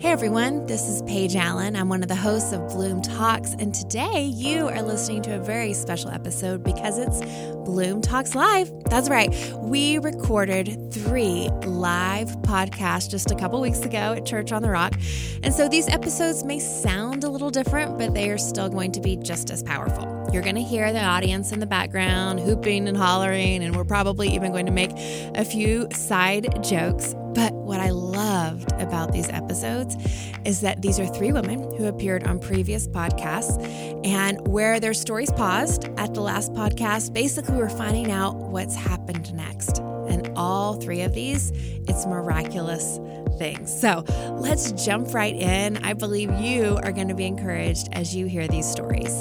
Hey 0.00 0.12
everyone, 0.12 0.64
this 0.66 0.82
is 0.82 1.02
Paige 1.02 1.34
Allen. 1.34 1.74
I'm 1.74 1.88
one 1.88 2.02
of 2.02 2.08
the 2.08 2.14
hosts 2.14 2.52
of 2.52 2.68
Bloom 2.68 3.02
Talks, 3.02 3.54
and 3.54 3.74
today 3.74 4.22
you 4.22 4.68
are 4.68 4.80
listening 4.80 5.22
to 5.22 5.34
a 5.34 5.40
very 5.40 5.72
special 5.72 6.10
episode 6.10 6.62
because 6.62 6.98
it's 6.98 7.20
Bloom 7.64 8.00
Talks 8.00 8.36
Live. 8.36 8.70
That's 8.84 9.10
right, 9.10 9.34
we 9.56 9.98
recorded 9.98 10.92
three 10.92 11.48
live 11.66 12.28
podcasts 12.42 13.10
just 13.10 13.32
a 13.32 13.34
couple 13.34 13.60
weeks 13.60 13.80
ago 13.80 14.12
at 14.12 14.24
Church 14.24 14.52
on 14.52 14.62
the 14.62 14.70
Rock. 14.70 14.94
And 15.42 15.52
so 15.52 15.68
these 15.68 15.88
episodes 15.88 16.44
may 16.44 16.60
sound 16.60 17.24
a 17.24 17.28
little 17.28 17.50
different, 17.50 17.98
but 17.98 18.14
they 18.14 18.30
are 18.30 18.38
still 18.38 18.68
going 18.68 18.92
to 18.92 19.00
be 19.00 19.16
just 19.16 19.50
as 19.50 19.64
powerful. 19.64 20.30
You're 20.32 20.42
going 20.42 20.54
to 20.54 20.62
hear 20.62 20.92
the 20.92 21.02
audience 21.02 21.50
in 21.50 21.58
the 21.58 21.66
background 21.66 22.38
hooping 22.38 22.86
and 22.86 22.96
hollering, 22.96 23.64
and 23.64 23.74
we're 23.74 23.82
probably 23.82 24.28
even 24.28 24.52
going 24.52 24.66
to 24.66 24.72
make 24.72 24.92
a 24.94 25.44
few 25.44 25.88
side 25.92 26.62
jokes. 26.62 27.16
But 27.38 27.52
what 27.52 27.78
I 27.78 27.90
loved 27.90 28.72
about 28.80 29.12
these 29.12 29.28
episodes 29.28 29.96
is 30.44 30.60
that 30.62 30.82
these 30.82 30.98
are 30.98 31.06
three 31.06 31.30
women 31.30 31.62
who 31.76 31.86
appeared 31.86 32.24
on 32.24 32.40
previous 32.40 32.88
podcasts, 32.88 33.56
and 34.04 34.44
where 34.48 34.80
their 34.80 34.92
stories 34.92 35.30
paused 35.30 35.84
at 35.98 36.14
the 36.14 36.20
last 36.20 36.52
podcast, 36.52 37.12
basically 37.12 37.54
we're 37.54 37.68
finding 37.68 38.10
out 38.10 38.34
what's 38.34 38.74
happened 38.74 39.32
next. 39.34 39.78
And 39.78 40.32
all 40.34 40.80
three 40.80 41.02
of 41.02 41.14
these, 41.14 41.52
it's 41.86 42.06
miraculous 42.06 42.98
things. 43.38 43.72
So 43.80 44.04
let's 44.32 44.72
jump 44.72 45.14
right 45.14 45.36
in. 45.36 45.76
I 45.84 45.92
believe 45.92 46.32
you 46.40 46.76
are 46.82 46.90
going 46.90 47.06
to 47.06 47.14
be 47.14 47.26
encouraged 47.26 47.88
as 47.92 48.16
you 48.16 48.26
hear 48.26 48.48
these 48.48 48.68
stories. 48.68 49.12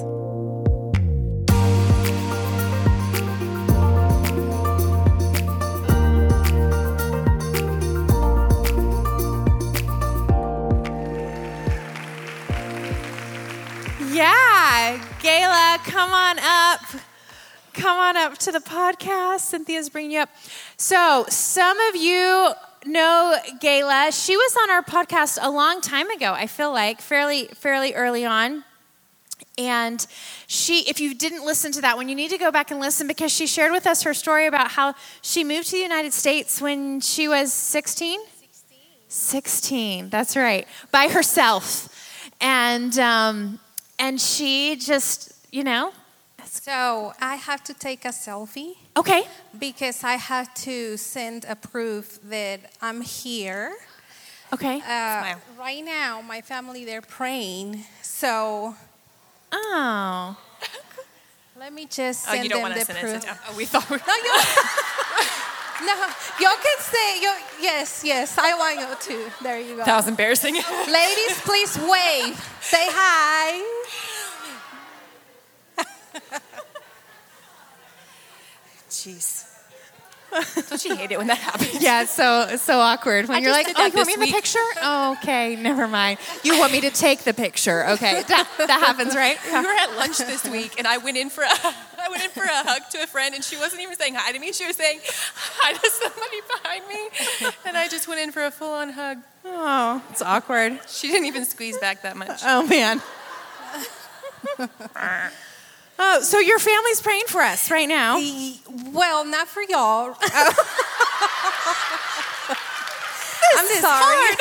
Come 15.88 16.12
on 16.12 16.38
up. 16.40 16.82
Come 17.74 17.98
on 17.98 18.18
up 18.18 18.38
to 18.40 18.52
the 18.52 18.60
podcast. 18.60 19.40
Cynthia's 19.40 19.90
bringing 19.90 20.12
you 20.12 20.20
up. 20.20 20.30
So, 20.76 21.26
some 21.30 21.80
of 21.80 21.96
you 21.96 22.52
know 22.86 23.38
Gayla. 23.62 24.26
She 24.26 24.36
was 24.36 24.58
on 24.64 24.70
our 24.70 24.84
podcast 24.84 25.40
a 25.42 25.50
long 25.50 25.82
time 25.82 26.10
ago, 26.10 26.34
I 26.34 26.48
feel 26.48 26.72
like, 26.72 27.02
fairly 27.02 27.46
fairly 27.48 27.94
early 27.94 28.26
on. 28.26 28.66
And 29.58 30.06
she, 30.46 30.82
if 30.90 31.00
you 31.00 31.16
didn't 31.16 31.46
listen 31.46 31.72
to 31.74 31.82
that 31.82 31.96
one, 31.96 32.10
you 32.10 32.16
need 32.16 32.32
to 32.32 32.38
go 32.38 32.52
back 32.52 32.70
and 32.70 32.80
listen 32.80 33.08
because 33.08 33.32
she 33.32 33.48
shared 33.48 33.72
with 33.72 33.88
us 33.88 34.04
her 34.04 34.14
story 34.14 34.46
about 34.46 34.72
how 34.72 34.94
she 35.22 35.44
moved 35.44 35.68
to 35.68 35.78
the 35.78 35.82
United 35.82 36.14
States 36.14 36.62
when 36.62 37.00
she 37.00 37.28
was 37.28 37.52
16? 37.54 38.20
16. 38.40 38.78
16, 39.08 40.10
that's 40.10 40.36
right, 40.36 40.68
by 40.92 41.08
herself. 41.08 41.90
And, 42.40 42.98
um, 43.00 43.60
and 43.98 44.22
she 44.22 44.76
just, 44.76 45.37
you 45.52 45.64
know. 45.64 45.92
So 46.46 47.14
I 47.20 47.36
have 47.36 47.64
to 47.66 47.74
take 47.74 48.06
a 48.06 48.10
selfie. 48.10 48.76
Okay. 48.96 49.24
Because 49.58 50.04
I 50.04 50.14
have 50.14 50.54
to 50.66 50.98
send 50.98 51.46
a 51.46 51.56
proof 51.56 52.20
that 52.30 52.60
I'm 52.82 53.02
here. 53.02 53.76
Okay. 54.54 54.78
Uh, 54.80 55.36
right 55.60 55.84
now, 55.84 56.22
my 56.22 56.42
family 56.42 56.86
they're 56.86 57.02
praying. 57.02 57.84
So. 58.02 58.76
Oh. 59.52 60.38
Let 61.60 61.74
me 61.74 61.86
just 61.90 62.28
Oh, 62.28 62.32
send 62.32 62.44
you 62.44 62.50
don't 62.50 62.62
them 62.62 62.70
want 62.70 62.74
to 62.76 62.80
the 62.80 62.94
send 62.94 63.00
proof. 63.00 63.16
it 63.24 63.26
down. 63.26 63.38
Oh, 63.50 63.58
we 63.58 63.66
thought 63.66 63.90
we 63.90 63.98
No, 64.08 64.14
you. 64.16 65.88
no, 65.88 66.08
you 66.40 66.56
can 66.64 66.80
say 66.80 67.22
you. 67.22 67.34
Yes, 67.62 68.04
yes. 68.06 68.38
I 68.38 68.54
want 68.54 68.80
you 68.80 69.16
to. 69.16 69.32
There 69.44 69.60
you 69.60 69.76
go. 69.78 69.84
That 69.84 69.96
was 69.98 70.08
embarrassing. 70.08 70.54
Ladies, 70.54 71.42
please 71.42 71.78
wave. 71.80 72.38
Say 72.62 72.86
hi. 72.90 73.64
Jeez. 78.90 79.46
Don't 80.70 80.84
you 80.84 80.94
hate 80.96 81.12
it 81.12 81.18
when 81.18 81.28
that 81.28 81.38
happens? 81.38 81.82
Yeah, 81.82 82.02
it's 82.04 82.12
so 82.12 82.58
so 82.58 82.80
awkward 82.80 83.28
when 83.30 83.38
I 83.38 83.40
you're 83.40 83.52
like, 83.52 83.68
did 83.68 83.78
"Oh, 83.80 83.86
you 83.86 83.94
want 83.94 84.08
me 84.08 84.14
in 84.16 84.20
week." 84.20 84.30
the 84.30 84.36
picture?" 84.36 84.60
Oh, 84.82 85.18
okay, 85.22 85.56
never 85.56 85.88
mind. 85.88 86.20
You 86.44 86.60
want 86.60 86.74
me 86.74 86.82
to 86.82 86.90
take 86.90 87.24
the 87.24 87.34
picture? 87.34 87.88
Okay, 87.92 88.24
that, 88.28 88.48
that 88.58 88.70
happens, 88.70 89.16
right? 89.16 89.38
We 89.46 89.52
were 89.52 89.68
at 89.68 89.96
lunch 89.96 90.18
this 90.18 90.44
week, 90.50 90.76
and 90.78 90.86
I 90.86 90.98
went 90.98 91.16
in 91.16 91.30
for 91.30 91.44
a, 91.44 91.48
I 91.48 92.08
went 92.10 92.24
in 92.24 92.30
for 92.32 92.44
a 92.44 92.48
hug 92.50 92.82
to 92.92 93.04
a 93.04 93.08
friend, 93.08 93.34
and 93.36 93.44
she 93.44 93.56
wasn't 93.56 93.82
even 93.82 93.96
saying 93.96 94.16
hi 94.16 94.34
to 94.34 94.40
me. 94.40 94.52
She 94.52 94.66
was 94.66 94.76
saying 94.76 95.00
hi 95.06 95.72
to 95.74 95.90
somebody 95.90 96.42
behind 96.48 96.88
me, 96.88 97.10
and 97.66 97.78
I 97.78 97.88
just 97.88 98.08
went 98.10 98.20
in 98.20 98.32
for 98.34 98.44
a 98.46 98.52
full-on 98.52 98.90
hug. 98.90 99.20
Oh, 99.46 100.02
it's 100.12 100.22
awkward. 100.22 100.78
She 100.90 101.08
didn't 101.08 101.28
even 101.28 101.46
squeeze 101.46 101.78
back 101.78 102.02
that 102.02 102.18
much. 102.18 102.42
Oh 102.44 102.68
man. 102.68 103.02
Oh, 106.00 106.22
so 106.22 106.40
your 106.40 106.60
family's 106.60 107.02
praying 107.02 107.26
for 107.28 107.42
us 107.42 107.72
right 107.72 107.88
now. 107.88 108.20
Well, 108.92 109.26
not 109.26 109.48
for 109.48 109.62
y'all. 109.62 110.16
I'm 113.58 113.68
sorry. 113.82 114.36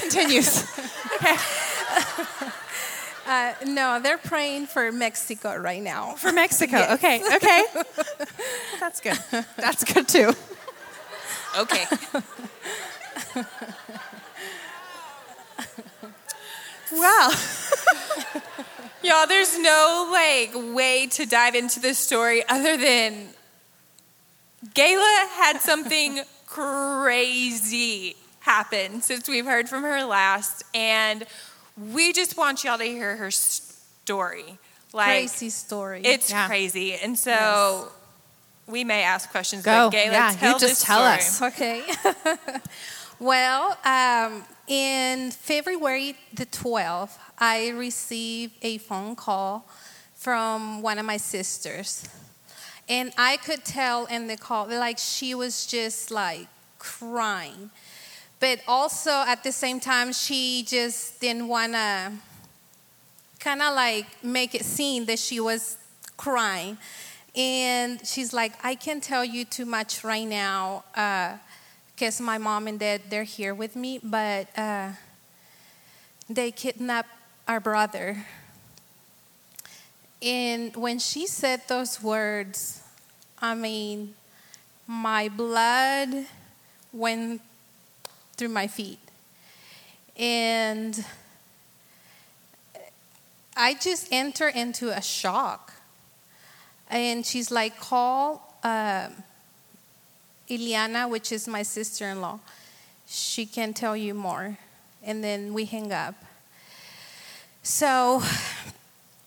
Continues. 0.00 0.64
Okay. 1.16 1.36
Uh, 3.26 3.54
no, 3.64 4.00
they're 4.00 4.18
praying 4.18 4.66
for 4.66 4.92
Mexico 4.92 5.56
right 5.56 5.80
now. 5.82 6.12
For 6.12 6.30
Mexico. 6.30 6.76
Okay. 6.92 7.22
Okay. 7.36 7.64
That's 8.78 9.00
good. 9.00 9.18
That's 9.56 9.82
good 9.82 10.06
too. 10.06 10.34
Okay. 11.58 11.86
Wow. 16.92 17.30
Y'all, 19.04 19.26
there's 19.26 19.58
no 19.58 20.08
like 20.10 20.74
way 20.74 21.06
to 21.08 21.26
dive 21.26 21.54
into 21.54 21.78
this 21.78 21.98
story 21.98 22.42
other 22.48 22.76
than 22.76 23.28
Gayla 24.74 25.28
had 25.36 25.60
something 25.60 26.20
crazy 26.46 28.16
happen 28.40 29.02
since 29.02 29.28
we've 29.28 29.44
heard 29.44 29.68
from 29.68 29.82
her 29.82 30.04
last, 30.04 30.62
and 30.74 31.24
we 31.92 32.12
just 32.12 32.36
want 32.38 32.64
y'all 32.64 32.78
to 32.78 32.84
hear 32.84 33.16
her 33.16 33.30
story. 33.30 34.58
Like 34.92 35.06
Crazy 35.28 35.50
story. 35.50 36.02
it's 36.04 36.30
Yeah. 36.30 36.46
crazy, 36.46 36.94
and 36.94 37.18
so 37.18 37.88
we 38.66 38.84
may 38.84 39.02
ask 39.02 39.30
questions. 39.30 39.64
Go. 39.64 39.90
but 39.90 39.96
Gayla, 39.98 40.12
Yeah, 40.12 40.30
you 40.32 40.58
just 40.58 40.60
this 40.60 40.82
tell 40.82 41.00
story. 41.00 41.16
us. 41.16 41.42
Okay. 41.42 41.82
well, 43.18 43.76
um, 43.84 44.44
in 44.66 45.30
February 45.30 46.16
the 46.32 46.46
12th, 46.46 47.18
I 47.38 47.68
received 47.70 48.54
a 48.62 48.78
phone 48.78 49.16
call 49.16 49.68
from 50.14 50.82
one 50.82 50.98
of 50.98 51.04
my 51.04 51.16
sisters. 51.16 52.08
And 52.88 53.12
I 53.16 53.38
could 53.38 53.64
tell 53.64 54.06
in 54.06 54.26
the 54.26 54.36
call, 54.36 54.66
like, 54.68 54.98
she 54.98 55.34
was 55.34 55.66
just 55.66 56.10
like 56.10 56.48
crying. 56.78 57.70
But 58.40 58.60
also 58.68 59.10
at 59.10 59.42
the 59.42 59.52
same 59.52 59.80
time, 59.80 60.12
she 60.12 60.64
just 60.66 61.20
didn't 61.20 61.48
want 61.48 61.72
to 61.72 62.12
kind 63.38 63.62
of 63.62 63.74
like 63.74 64.06
make 64.22 64.54
it 64.54 64.64
seem 64.64 65.04
that 65.06 65.18
she 65.18 65.40
was 65.40 65.76
crying. 66.16 66.78
And 67.34 68.06
she's 68.06 68.32
like, 68.32 68.52
I 68.62 68.74
can't 68.74 69.02
tell 69.02 69.24
you 69.24 69.44
too 69.44 69.64
much 69.64 70.04
right 70.04 70.26
now 70.26 70.84
uh, 70.94 71.36
because 71.94 72.20
my 72.20 72.38
mom 72.38 72.66
and 72.66 72.80
dad, 72.80 73.02
they're 73.08 73.22
here 73.22 73.54
with 73.54 73.76
me, 73.76 74.00
but 74.02 74.48
uh, 74.58 74.90
they 76.28 76.50
kidnapped 76.50 77.10
our 77.46 77.60
brother. 77.60 78.26
And 80.20 80.74
when 80.74 80.98
she 80.98 81.26
said 81.26 81.62
those 81.68 82.02
words, 82.02 82.82
I 83.40 83.54
mean, 83.54 84.14
my 84.86 85.28
blood 85.28 86.26
went 86.92 87.42
through 88.36 88.48
my 88.48 88.66
feet. 88.66 88.98
And 90.16 91.04
I 93.56 93.74
just 93.74 94.08
enter 94.10 94.48
into 94.48 94.88
a 94.96 95.02
shock. 95.02 95.72
And 96.88 97.24
she's 97.24 97.50
like, 97.50 97.78
call 97.78 98.58
uh, 98.64 99.08
Iliana, 100.48 101.08
which 101.08 101.32
is 101.32 101.48
my 101.48 101.62
sister 101.62 102.08
in 102.08 102.20
law. 102.20 102.38
She 103.06 103.46
can 103.46 103.72
tell 103.72 103.96
you 103.96 104.14
more. 104.14 104.58
And 105.02 105.22
then 105.22 105.52
we 105.54 105.64
hang 105.64 105.92
up. 105.92 106.14
So 107.62 108.22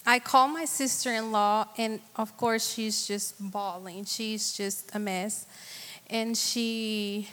I 0.06 0.20
call 0.20 0.48
my 0.48 0.66
sister 0.66 1.12
in 1.12 1.32
law, 1.32 1.68
and 1.78 2.00
of 2.16 2.38
course, 2.38 2.72
she's 2.74 3.06
just 3.08 3.36
bawling. 3.40 4.06
She's 4.06 4.56
just 4.56 4.96
a 4.96 5.00
mess. 5.00 5.46
And 6.10 6.38
she, 6.38 7.28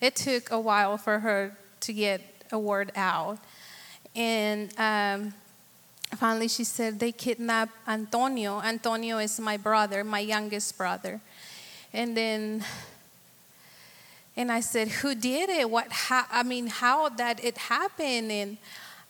it 0.00 0.16
took 0.16 0.50
a 0.50 0.60
while 0.60 0.98
for 0.98 1.20
her 1.20 1.56
to 1.80 1.92
get 1.92 2.20
a 2.52 2.58
word 2.58 2.92
out. 2.94 3.38
And 4.14 4.70
um, 4.78 5.32
finally, 6.16 6.48
she 6.48 6.64
said, 6.64 6.98
They 6.98 7.12
kidnapped 7.12 7.72
Antonio. 7.88 8.60
Antonio 8.60 9.18
is 9.18 9.40
my 9.40 9.56
brother, 9.56 10.04
my 10.04 10.20
youngest 10.20 10.76
brother. 10.76 11.20
And 11.92 12.16
then 12.16 12.64
And 14.40 14.50
I 14.50 14.60
said, 14.60 14.88
Who 14.88 15.14
did 15.14 15.50
it? 15.50 15.68
What, 15.68 15.92
how, 15.92 16.24
I 16.32 16.42
mean, 16.44 16.68
how 16.68 17.10
that 17.10 17.44
it 17.44 17.58
happened? 17.58 18.32
And 18.32 18.56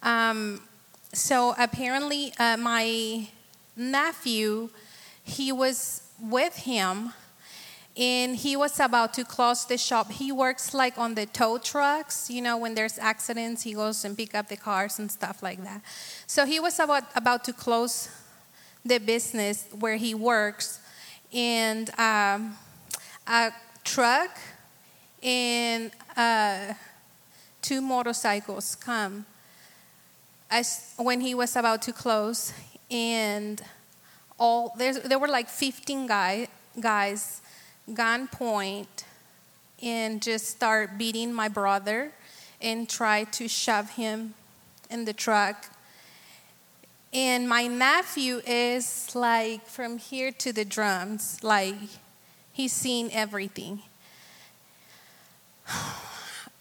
um, 0.02 0.62
so 1.12 1.54
apparently, 1.56 2.32
uh, 2.36 2.56
my 2.56 3.28
nephew, 3.76 4.70
he 5.22 5.52
was 5.52 6.02
with 6.20 6.56
him 6.56 7.12
and 7.96 8.34
he 8.34 8.56
was 8.56 8.80
about 8.80 9.14
to 9.14 9.24
close 9.24 9.64
the 9.64 9.78
shop. 9.78 10.10
He 10.10 10.32
works 10.32 10.74
like 10.74 10.98
on 10.98 11.14
the 11.14 11.26
tow 11.26 11.58
trucks, 11.58 12.28
you 12.28 12.42
know, 12.42 12.56
when 12.56 12.74
there's 12.74 12.98
accidents, 12.98 13.62
he 13.62 13.74
goes 13.74 14.04
and 14.04 14.16
pick 14.16 14.34
up 14.34 14.48
the 14.48 14.56
cars 14.56 14.98
and 14.98 15.08
stuff 15.08 15.44
like 15.44 15.62
that. 15.62 15.80
So 16.26 16.44
he 16.44 16.58
was 16.58 16.80
about 16.80 17.04
about 17.14 17.44
to 17.44 17.52
close 17.52 18.08
the 18.84 18.98
business 18.98 19.66
where 19.78 19.96
he 19.96 20.12
works, 20.12 20.80
and 21.32 21.88
um, 22.00 22.56
a 23.28 23.52
truck 23.84 24.36
and 25.22 25.90
uh, 26.16 26.74
two 27.62 27.80
motorcycles 27.80 28.74
come 28.76 29.26
as 30.50 30.94
when 30.96 31.20
he 31.20 31.34
was 31.34 31.54
about 31.54 31.82
to 31.82 31.92
close, 31.92 32.52
and 32.90 33.62
all 34.38 34.74
there 34.76 35.18
were 35.18 35.28
like 35.28 35.48
15 35.48 36.06
guy, 36.06 36.48
guys 36.80 37.40
gunpoint 37.94 39.04
and 39.82 40.22
just 40.22 40.46
start 40.46 40.98
beating 40.98 41.32
my 41.32 41.48
brother 41.48 42.12
and 42.60 42.88
try 42.88 43.24
to 43.24 43.48
shove 43.48 43.90
him 43.90 44.34
in 44.90 45.04
the 45.04 45.12
truck. 45.12 45.66
And 47.12 47.48
my 47.48 47.66
nephew 47.66 48.40
is 48.46 49.10
like 49.14 49.66
from 49.66 49.98
here 49.98 50.30
to 50.32 50.52
the 50.52 50.64
drums, 50.64 51.42
like 51.42 51.74
he's 52.52 52.72
seen 52.72 53.10
everything. 53.12 53.82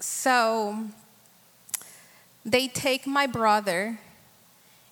So 0.02 0.86
they 2.46 2.70
take 2.70 3.06
my 3.06 3.28
brother 3.28 4.00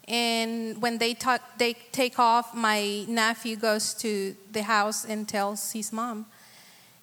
and 0.08 0.82
when 0.82 1.00
they, 1.00 1.14
talk, 1.14 1.42
they 1.58 1.74
take 1.92 2.18
off, 2.18 2.56
my 2.56 3.04
nephew 3.10 3.58
goes 3.58 3.94
to 3.96 4.36
the 4.52 4.64
house 4.64 5.04
and 5.04 5.28
tells 5.28 5.74
his 5.74 5.92
mom. 5.92 6.26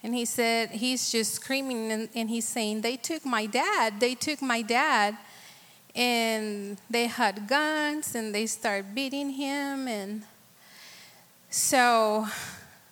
And 0.03 0.15
he 0.15 0.25
said, 0.25 0.71
he's 0.71 1.13
just 1.13 1.35
screaming 1.35 1.93
and, 1.93 2.09
and 2.15 2.31
he's 2.31 2.47
saying, 2.49 2.81
They 2.81 2.97
took 2.97 3.25
my 3.25 3.47
dad. 3.47 4.01
They 4.01 4.15
took 4.15 4.41
my 4.41 4.63
dad. 4.63 5.17
And 5.95 6.79
they 6.91 7.07
had 7.07 7.47
guns 7.47 8.15
and 8.15 8.35
they 8.35 8.47
start 8.47 8.95
beating 8.95 9.31
him. 9.31 9.87
And 9.87 10.25
so 11.51 12.27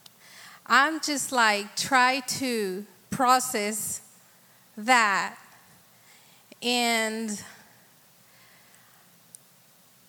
I'm 0.67 1.01
just 1.01 1.33
like, 1.33 1.75
try 1.75 2.21
to 2.39 2.87
process 3.11 4.03
that. 4.77 5.37
And 6.63 7.43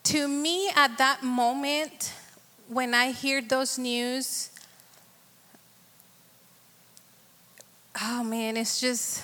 to 0.04 0.28
me, 0.28 0.70
at 0.76 0.98
that 0.98 1.24
moment, 1.24 2.14
when 2.68 2.94
I 2.94 3.12
hear 3.12 3.42
those 3.42 3.78
news, 3.78 4.50
oh 8.02 8.24
man, 8.24 8.58
it's 8.58 8.80
just, 8.80 9.24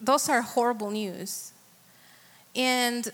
those 0.00 0.28
are 0.28 0.42
horrible 0.42 0.90
news. 0.90 1.52
And 2.54 3.10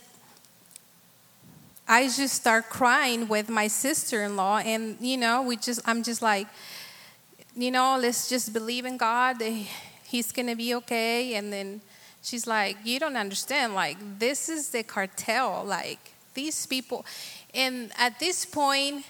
I 1.88 2.04
just 2.04 2.34
start 2.34 2.68
crying 2.68 3.26
with 3.26 3.48
my 3.48 3.66
sister 3.66 4.22
in 4.22 4.36
law, 4.36 4.58
and 4.58 4.96
you 5.00 5.16
know, 5.16 5.42
we 5.42 5.56
just, 5.56 5.80
I'm 5.86 6.02
just 6.02 6.22
like, 6.22 6.46
you 7.56 7.70
know, 7.70 7.98
let's 8.00 8.28
just 8.28 8.52
believe 8.52 8.84
in 8.84 8.96
God 8.96 9.38
that 9.40 9.66
He's 10.10 10.32
gonna 10.32 10.56
be 10.56 10.74
okay. 10.74 11.34
And 11.34 11.52
then 11.52 11.80
she's 12.20 12.44
like, 12.44 12.76
You 12.84 12.98
don't 12.98 13.16
understand. 13.16 13.74
Like, 13.74 13.96
this 14.18 14.48
is 14.48 14.70
the 14.70 14.82
cartel. 14.82 15.64
Like, 15.64 16.00
these 16.34 16.66
people. 16.66 17.06
And 17.54 17.92
at 17.96 18.18
this 18.18 18.44
point, 18.44 19.04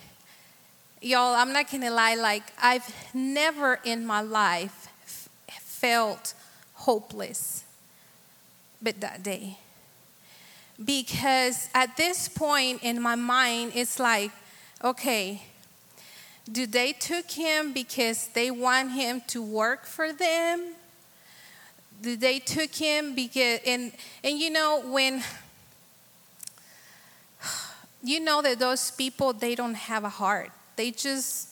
y'all, 1.01 1.35
I'm 1.35 1.55
not 1.55 1.71
gonna 1.71 1.91
lie, 1.91 2.17
like, 2.17 2.43
I've 2.61 2.95
never 3.15 3.81
in 3.83 4.05
my 4.05 4.21
life 4.21 4.89
f- 5.05 5.29
felt 5.49 6.35
hopeless 6.75 7.65
but 8.83 9.01
that 9.01 9.23
day. 9.23 9.57
Because 10.83 11.69
at 11.75 11.97
this 11.97 12.29
point 12.29 12.83
in 12.83 13.01
my 13.01 13.15
mind, 13.15 13.73
it's 13.75 13.99
like, 13.99 14.33
okay, 14.85 15.43
do 16.51 16.67
they 16.67 16.93
took 16.93 17.31
him 17.31 17.73
because 17.73 18.29
they 18.29 18.51
want 18.51 18.93
him 18.93 19.23
to 19.29 19.43
work 19.43 19.87
for 19.87 20.13
them? 20.13 20.75
They 22.01 22.39
took 22.39 22.75
him 22.75 23.15
because 23.15 23.61
and 23.67 23.93
and 24.25 24.39
you 24.39 24.51
know 24.51 24.83
when 24.87 25.23
you 28.03 28.21
know 28.21 28.41
that 28.43 28.59
those 28.59 28.91
people 28.91 29.33
they 29.33 29.55
don't 29.55 29.75
have 29.75 30.05
a 30.05 30.09
heart. 30.09 30.51
They 30.77 30.91
just 30.91 31.49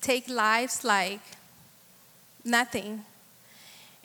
take 0.00 0.28
lives 0.28 0.84
like 0.84 1.20
nothing. 2.44 3.04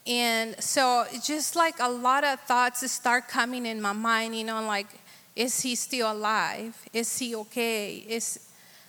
And 0.06 0.62
so 0.62 1.06
just 1.24 1.56
like 1.56 1.76
a 1.80 1.90
lot 1.90 2.24
of 2.24 2.40
thoughts 2.42 2.90
start 2.92 3.28
coming 3.28 3.66
in 3.66 3.82
my 3.82 3.94
mind 3.94 4.36
you 4.36 4.44
know 4.44 4.64
like 4.66 4.88
is 5.36 5.62
he 5.62 5.76
still 5.76 6.12
alive? 6.12 6.76
Is 6.94 7.18
he 7.18 7.36
okay? 7.36 8.04
Is 8.08 8.48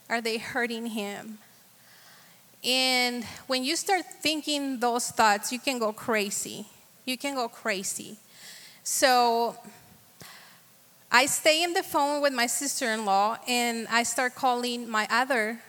are 0.09 0.21
they 0.21 0.39
hurting 0.39 0.87
him 0.87 1.39
and 2.63 3.25
when 3.47 3.65
you 3.65 3.77
start 3.77 4.05
thinking 4.21 4.81
those 4.81 5.09
thoughts, 5.09 5.51
you 5.53 5.59
can 5.59 5.79
go 5.79 5.93
crazy. 5.93 6.67
You 7.07 7.17
can 7.17 7.35
go 7.35 7.49
crazy. 7.49 8.17
So 8.85 9.57
I 11.11 11.27
stay 11.27 11.63
in 11.63 11.73
the 11.73 11.83
phone 11.83 12.21
with 12.21 12.35
my 12.35 12.47
sister 12.47 12.93
in 12.93 13.05
law 13.05 13.39
and 13.49 13.89
I 13.91 14.03
start 14.03 14.35
calling 14.35 14.89
my 14.89 15.09
other 15.11 15.61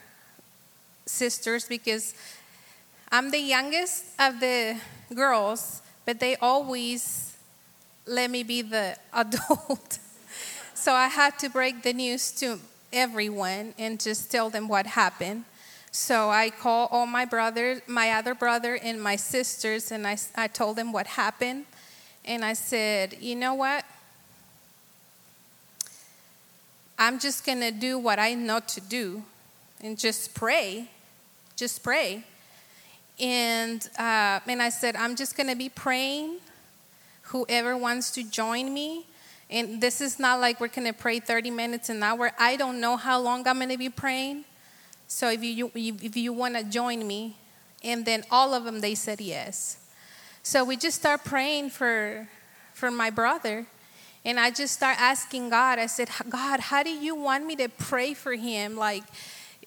sisters 1.06 1.66
because 1.66 2.14
I'm 3.12 3.32
the 3.32 3.40
youngest 3.40 4.06
of 4.20 4.40
the 4.40 4.78
girls, 5.16 5.82
but 6.06 6.20
they 6.20 6.36
always 6.38 7.38
let 8.06 8.30
me 8.30 8.44
be 8.44 8.62
the 8.62 8.98
adult. 9.14 10.00
so 10.74 10.94
I 10.94 11.08
had 11.08 11.40
to 11.40 11.50
break 11.50 11.84
the 11.84 11.94
news 11.94 12.32
to 12.34 12.60
everyone 12.92 13.74
and 13.78 14.00
just 14.00 14.30
tell 14.30 14.50
them 14.50 14.68
what 14.68 14.86
happened. 14.86 15.46
So 15.92 16.30
I 16.30 16.50
called 16.50 16.90
all 16.92 17.06
my 17.06 17.26
brothers, 17.26 17.82
my 17.86 18.12
other 18.12 18.34
brother, 18.34 18.80
and 18.82 19.02
my 19.02 19.18
sisters, 19.18 19.92
and 19.92 20.08
I, 20.08 20.18
I 20.36 20.48
told 20.48 20.78
them 20.78 20.94
what 20.94 21.06
happened. 21.06 21.66
And 22.24 22.46
I 22.46 22.54
said, 22.54 23.18
you 23.20 23.36
know 23.36 23.54
what? 23.56 23.84
I'm 26.98 27.20
just 27.20 27.46
going 27.46 27.60
to 27.60 27.72
do 27.72 27.98
what 27.98 28.20
I 28.20 28.36
know 28.36 28.60
to 28.60 28.80
do 28.82 29.24
and 29.82 29.98
just 29.98 30.34
pray. 30.34 30.88
Just 31.58 31.84
pray. 31.84 32.24
And, 33.20 33.88
uh, 33.98 34.40
and 34.48 34.62
I 34.62 34.70
said, 34.70 34.96
I'm 34.96 35.16
just 35.16 35.36
going 35.36 35.50
to 35.50 35.56
be 35.56 35.68
praying. 35.68 36.38
Whoever 37.24 37.76
wants 37.76 38.12
to 38.12 38.24
join 38.24 38.74
me. 38.74 39.06
And 39.50 39.82
this 39.82 40.00
is 40.00 40.20
not 40.20 40.40
like 40.40 40.62
we're 40.62 40.70
going 40.70 40.88
to 40.88 40.94
pray 40.94 41.20
30 41.20 41.50
minutes 41.50 41.90
an 41.90 42.02
hour. 42.02 42.32
I 42.40 42.56
don't 42.56 42.80
know 42.80 42.96
how 42.96 43.20
long 43.20 43.46
I'm 43.46 43.58
going 43.58 43.70
to 43.70 43.78
be 43.78 43.90
praying. 43.90 44.46
So 45.14 45.30
if 45.30 45.44
you, 45.44 45.70
if 45.76 46.16
you 46.16 46.32
want 46.32 46.56
to 46.56 46.64
join 46.64 47.06
me, 47.06 47.36
and 47.84 48.06
then 48.06 48.24
all 48.32 48.54
of 48.54 48.64
them, 48.64 48.80
they 48.80 48.96
said 48.96 49.20
yes. 49.20 49.78
So 50.42 50.64
we 50.64 50.78
just 50.78 50.98
start 50.98 51.26
praying 51.26 51.72
for, 51.72 52.30
for 52.74 52.90
my 52.90 53.10
brother. 53.10 53.66
And 54.24 54.40
I 54.40 54.52
just 54.52 54.74
start 54.74 55.00
asking 55.02 55.50
God, 55.50 55.80
I 55.80 55.88
said, 55.88 56.10
God, 56.30 56.62
how 56.62 56.82
do 56.82 56.90
you 56.90 57.14
want 57.14 57.46
me 57.46 57.58
to 57.58 57.68
pray 57.68 58.14
for 58.14 58.36
him? 58.36 58.78
Like, 58.78 59.04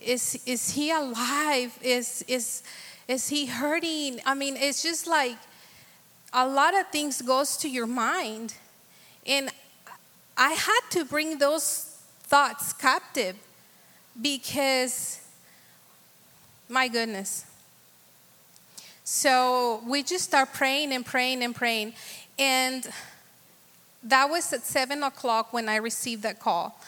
is, 0.00 0.42
is 0.46 0.70
he 0.70 0.90
alive? 0.90 1.78
Is, 1.82 2.24
is, 2.26 2.62
is 3.06 3.28
he 3.28 3.44
hurting? 3.44 4.20
I 4.24 4.32
mean, 4.32 4.56
it's 4.56 4.82
just 4.82 5.06
like 5.06 5.36
a 6.32 6.48
lot 6.48 6.74
of 6.74 6.88
things 6.88 7.20
goes 7.20 7.58
to 7.58 7.68
your 7.68 7.86
mind. 7.86 8.54
And 9.26 9.50
I 10.38 10.52
had 10.52 10.80
to 10.92 11.04
bring 11.04 11.36
those 11.36 12.00
thoughts 12.22 12.72
captive 12.72 13.36
because 14.20 15.20
my 16.68 16.88
goodness. 16.88 17.44
So 19.04 19.82
we 19.86 20.02
just 20.02 20.24
start 20.24 20.52
praying 20.52 20.92
and 20.92 21.04
praying 21.04 21.42
and 21.42 21.54
praying. 21.54 21.92
And 22.38 22.88
that 24.02 24.28
was 24.30 24.52
at 24.52 24.62
7 24.62 25.02
o'clock 25.02 25.52
when 25.52 25.68
I 25.68 25.76
received 25.76 26.22
that 26.22 26.40
call. 26.40 26.78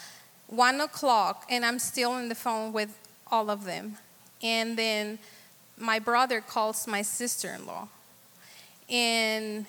1 0.49 0.80
o'clock, 0.80 1.45
and 1.50 1.64
I'm 1.64 1.78
still 1.78 2.12
on 2.12 2.28
the 2.28 2.35
phone 2.35 2.73
with 2.73 2.97
all 3.30 3.50
of 3.50 3.64
them. 3.64 3.97
And 4.42 4.76
then 4.78 5.18
my 5.76 5.99
brother 5.99 6.40
calls 6.40 6.87
my 6.87 7.02
sister 7.02 7.52
in 7.54 7.66
law. 7.66 7.88
And 8.88 9.66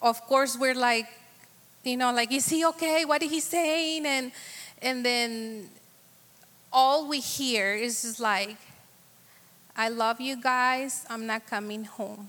of 0.00 0.20
course, 0.22 0.56
we're 0.58 0.74
like, 0.74 1.06
you 1.84 1.96
know, 1.96 2.12
like, 2.12 2.32
is 2.32 2.48
he 2.48 2.64
okay? 2.66 3.04
What 3.04 3.22
is 3.22 3.30
he 3.30 3.40
saying? 3.40 4.06
And, 4.06 4.32
and 4.82 5.04
then 5.04 5.68
all 6.72 7.08
we 7.08 7.20
hear 7.20 7.74
is 7.74 8.02
just 8.02 8.20
like, 8.20 8.56
I 9.76 9.88
love 9.88 10.20
you 10.20 10.40
guys. 10.40 11.06
I'm 11.08 11.26
not 11.26 11.46
coming 11.46 11.84
home. 11.84 12.28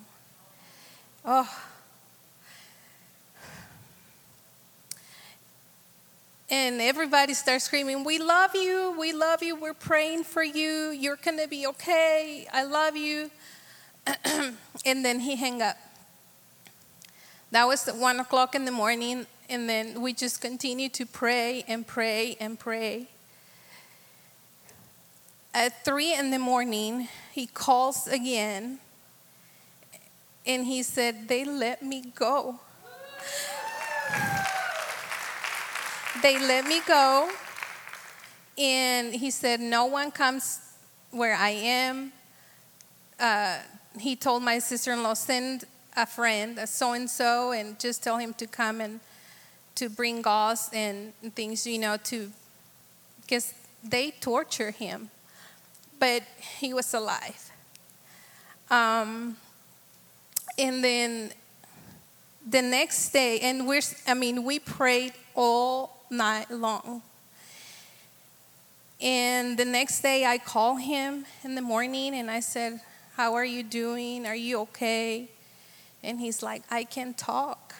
Oh. 1.26 1.50
And 6.52 6.82
everybody 6.82 7.34
starts 7.34 7.66
screaming, 7.66 8.04
We 8.04 8.18
love 8.18 8.56
you. 8.56 8.96
We 8.98 9.14
love 9.14 9.44
you. 9.44 9.56
We're 9.56 9.74
praying 9.74 10.24
for 10.24 10.44
you. 10.44 10.92
You're 10.92 11.18
to 11.18 11.48
be 11.48 11.68
okay. 11.68 12.48
I 12.52 12.64
love 12.64 12.96
you. 12.96 13.30
and 14.86 15.06
then 15.06 15.20
he 15.20 15.36
hung 15.36 15.62
up. 15.62 15.78
That 17.52 17.66
was 17.66 17.88
at 17.88 17.96
one 17.96 18.20
o'clock 18.20 18.56
in 18.56 18.66
the 18.66 18.72
morning. 18.72 19.28
And 19.50 19.68
then 19.68 20.02
we 20.02 20.14
just 20.14 20.42
continued 20.42 20.94
to 20.94 21.06
pray 21.06 21.64
and 21.68 21.86
pray 21.86 22.38
and 22.40 22.60
pray. 22.60 23.08
At 25.54 25.84
three 25.84 26.14
in 26.14 26.30
the 26.30 26.38
morning, 26.38 27.08
he 27.32 27.48
calls 27.48 28.08
again 28.08 28.80
and 30.46 30.66
he 30.66 30.84
said, 30.84 31.28
They 31.28 31.44
let 31.44 31.82
me 31.82 32.12
go. 32.16 32.60
they 36.22 36.38
let 36.38 36.66
me 36.66 36.82
go. 36.88 37.30
And 38.58 39.14
he 39.14 39.32
said, 39.32 39.60
No 39.60 39.86
one 39.86 40.12
comes 40.12 40.60
where 41.10 41.36
I 41.36 41.50
am. 41.50 42.12
Uh, 43.20 43.58
he 44.00 44.16
told 44.16 44.44
my 44.44 44.60
sister 44.60 44.94
in 44.94 45.02
law, 45.02 45.16
Send 45.16 45.66
a 45.98 46.06
friend, 46.06 46.60
a 46.60 46.68
so 46.68 46.94
and 46.94 47.10
so, 47.10 47.52
and 47.54 47.80
just 47.80 48.04
tell 48.04 48.18
him 48.18 48.34
to 48.36 48.46
come 48.46 48.82
and 48.82 49.00
to 49.76 49.90
bring 49.90 50.22
gauze 50.22 50.70
and 50.74 51.12
things, 51.36 51.66
you 51.66 51.80
know, 51.80 51.98
to, 52.04 52.32
because 53.22 53.54
they 53.84 54.12
torture 54.12 54.72
him. 54.72 55.10
But 56.00 56.24
he 56.60 56.74
was 56.74 56.94
alive. 56.94 57.52
Um, 58.70 59.36
and 60.58 60.84
then 60.84 61.32
the 62.48 62.62
next 62.62 63.12
day, 63.12 63.40
and 63.40 63.68
we're, 63.68 63.82
I 64.08 64.14
mean, 64.14 64.44
we 64.44 64.60
prayed 64.60 65.14
all 65.36 66.04
night 66.10 66.50
long. 66.50 67.02
And 69.02 69.58
the 69.58 69.66
next 69.66 70.02
day, 70.02 70.26
I 70.26 70.38
called 70.38 70.82
him 70.82 71.26
in 71.44 71.56
the 71.56 71.62
morning 71.62 72.16
and 72.16 72.30
I 72.30 72.42
said, 72.42 72.82
How 73.16 73.34
are 73.36 73.46
you 73.46 73.64
doing? 73.64 74.26
Are 74.26 74.36
you 74.36 74.60
okay? 74.62 75.30
And 76.04 76.20
he's 76.20 76.44
like, 76.44 76.64
I 76.70 76.84
can 76.84 77.14
talk. 77.14 77.76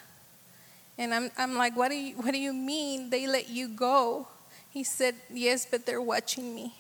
And 0.98 1.14
I'm, 1.14 1.32
I'm 1.38 1.56
like, 1.56 1.76
what 1.76 1.90
do, 1.90 1.96
you, 1.96 2.16
what 2.16 2.32
do 2.32 2.38
you 2.38 2.54
mean 2.54 3.10
they 3.10 3.28
let 3.28 3.50
you 3.50 3.68
go? 3.68 4.28
He 4.70 4.84
said, 4.84 5.16
Yes, 5.34 5.66
but 5.70 5.86
they're 5.86 6.02
watching 6.02 6.56
me. 6.56 6.74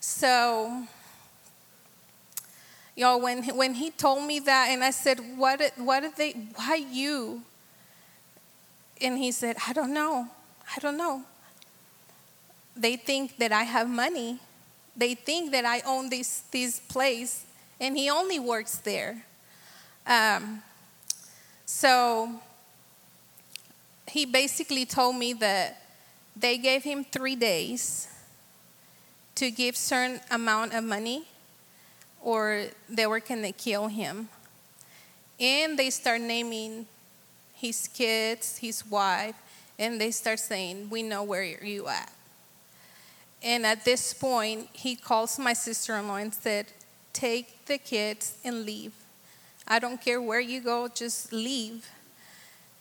So, 0.00 0.84
y'all, 2.94 3.20
when, 3.20 3.42
when 3.56 3.74
he 3.74 3.90
told 3.90 4.24
me 4.24 4.38
that, 4.40 4.68
and 4.70 4.84
I 4.84 4.90
said, 4.90 5.18
What, 5.36 5.60
what 5.76 6.00
did 6.00 6.16
they, 6.16 6.32
why 6.54 6.76
you? 6.76 7.42
And 9.00 9.18
he 9.18 9.32
said, 9.32 9.56
I 9.66 9.72
don't 9.72 9.92
know. 9.92 10.28
I 10.76 10.80
don't 10.80 10.96
know. 10.96 11.22
They 12.76 12.96
think 12.96 13.38
that 13.38 13.52
I 13.52 13.64
have 13.64 13.88
money. 13.88 14.38
They 14.96 15.14
think 15.14 15.52
that 15.52 15.64
I 15.64 15.80
own 15.80 16.10
this, 16.10 16.42
this 16.50 16.80
place, 16.80 17.44
and 17.80 17.96
he 17.96 18.10
only 18.10 18.38
works 18.38 18.78
there. 18.78 19.24
Um, 20.06 20.62
so, 21.66 22.40
he 24.08 24.26
basically 24.26 24.86
told 24.86 25.16
me 25.16 25.32
that 25.34 25.82
they 26.36 26.56
gave 26.56 26.82
him 26.82 27.04
three 27.04 27.36
days 27.36 28.08
to 29.38 29.50
give 29.50 29.76
certain 29.76 30.20
amount 30.30 30.74
of 30.74 30.84
money 30.84 31.24
or 32.20 32.64
they 32.88 33.06
were 33.06 33.20
going 33.20 33.42
to 33.42 33.52
kill 33.52 33.88
him 33.88 34.28
and 35.38 35.78
they 35.78 35.90
start 35.90 36.20
naming 36.20 36.86
his 37.54 37.88
kids 37.88 38.58
his 38.58 38.84
wife 38.86 39.34
and 39.78 40.00
they 40.00 40.10
start 40.10 40.38
saying 40.38 40.88
we 40.90 41.02
know 41.02 41.22
where 41.22 41.42
you 41.42 41.86
at 41.88 42.12
and 43.42 43.64
at 43.64 43.84
this 43.84 44.12
point 44.12 44.68
he 44.72 44.96
calls 44.96 45.38
my 45.38 45.52
sister-in-law 45.52 46.16
and 46.16 46.34
said 46.34 46.66
take 47.12 47.64
the 47.66 47.78
kids 47.78 48.36
and 48.44 48.64
leave 48.64 48.92
i 49.66 49.78
don't 49.78 50.00
care 50.00 50.20
where 50.20 50.40
you 50.40 50.60
go 50.60 50.88
just 50.88 51.32
leave 51.32 51.88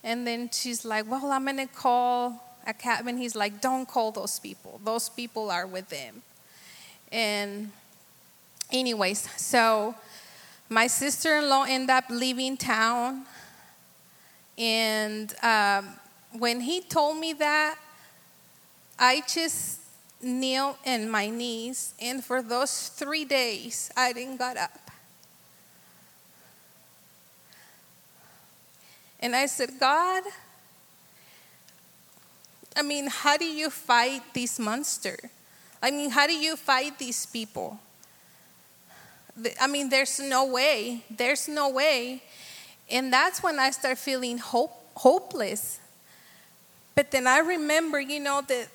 and 0.08 0.26
then 0.26 0.50
she's 0.54 0.86
like, 0.86 1.10
Well, 1.10 1.32
I'm 1.32 1.44
going 1.44 1.58
to 1.58 1.68
call 1.68 2.42
a 2.66 2.74
cabin. 2.74 3.18
He's 3.18 3.36
like, 3.36 3.60
Don't 3.60 3.86
call 3.86 4.12
those 4.12 4.40
people. 4.40 4.80
Those 4.84 5.10
people 5.10 5.52
are 5.52 5.68
with 5.68 5.90
them. 5.90 6.22
And, 7.12 7.72
anyways, 8.72 9.30
so 9.40 9.96
my 10.70 10.88
sister 10.88 11.38
in 11.38 11.50
law 11.50 11.64
ended 11.64 11.90
up 11.90 12.06
leaving 12.10 12.58
town. 12.58 13.26
And 14.58 15.34
um, 15.44 15.88
when 16.34 16.62
he 16.62 16.82
told 16.82 17.18
me 17.18 17.34
that, 17.34 17.78
I 19.00 19.22
just 19.28 19.80
knelt 20.22 20.78
in 20.84 21.10
my 21.10 21.30
knees. 21.30 21.94
And 22.02 22.24
for 22.24 22.42
those 22.42 22.90
three 22.90 23.26
days, 23.26 23.92
I 23.96 24.14
didn't 24.14 24.38
get 24.38 24.58
up. 24.58 24.92
And 29.20 29.36
I 29.36 29.46
said, 29.48 29.80
God, 29.80 30.24
I 32.76 32.82
mean, 32.84 33.08
how 33.08 33.38
do 33.38 33.46
you 33.46 33.70
fight 33.70 34.22
this 34.34 34.60
monster? 34.60 35.18
I 35.82 35.92
mean, 35.92 36.10
how 36.10 36.28
do 36.28 36.34
you 36.34 36.56
fight 36.56 36.98
these 36.98 37.26
people? 37.26 37.80
I 39.62 39.68
mean, 39.68 39.90
there's 39.90 40.20
no 40.20 40.46
way. 40.46 41.04
There's 41.10 41.48
no 41.48 41.70
way. 41.70 42.24
And 42.90 43.14
that's 43.14 43.44
when 43.44 43.60
I 43.60 43.72
start 43.72 43.98
feeling 43.98 44.38
hope, 44.38 44.74
hopeless. 44.96 45.80
But 46.96 47.12
then 47.12 47.28
I 47.28 47.40
remember, 47.40 48.00
you 48.00 48.20
know, 48.20 48.42
that 48.48 48.70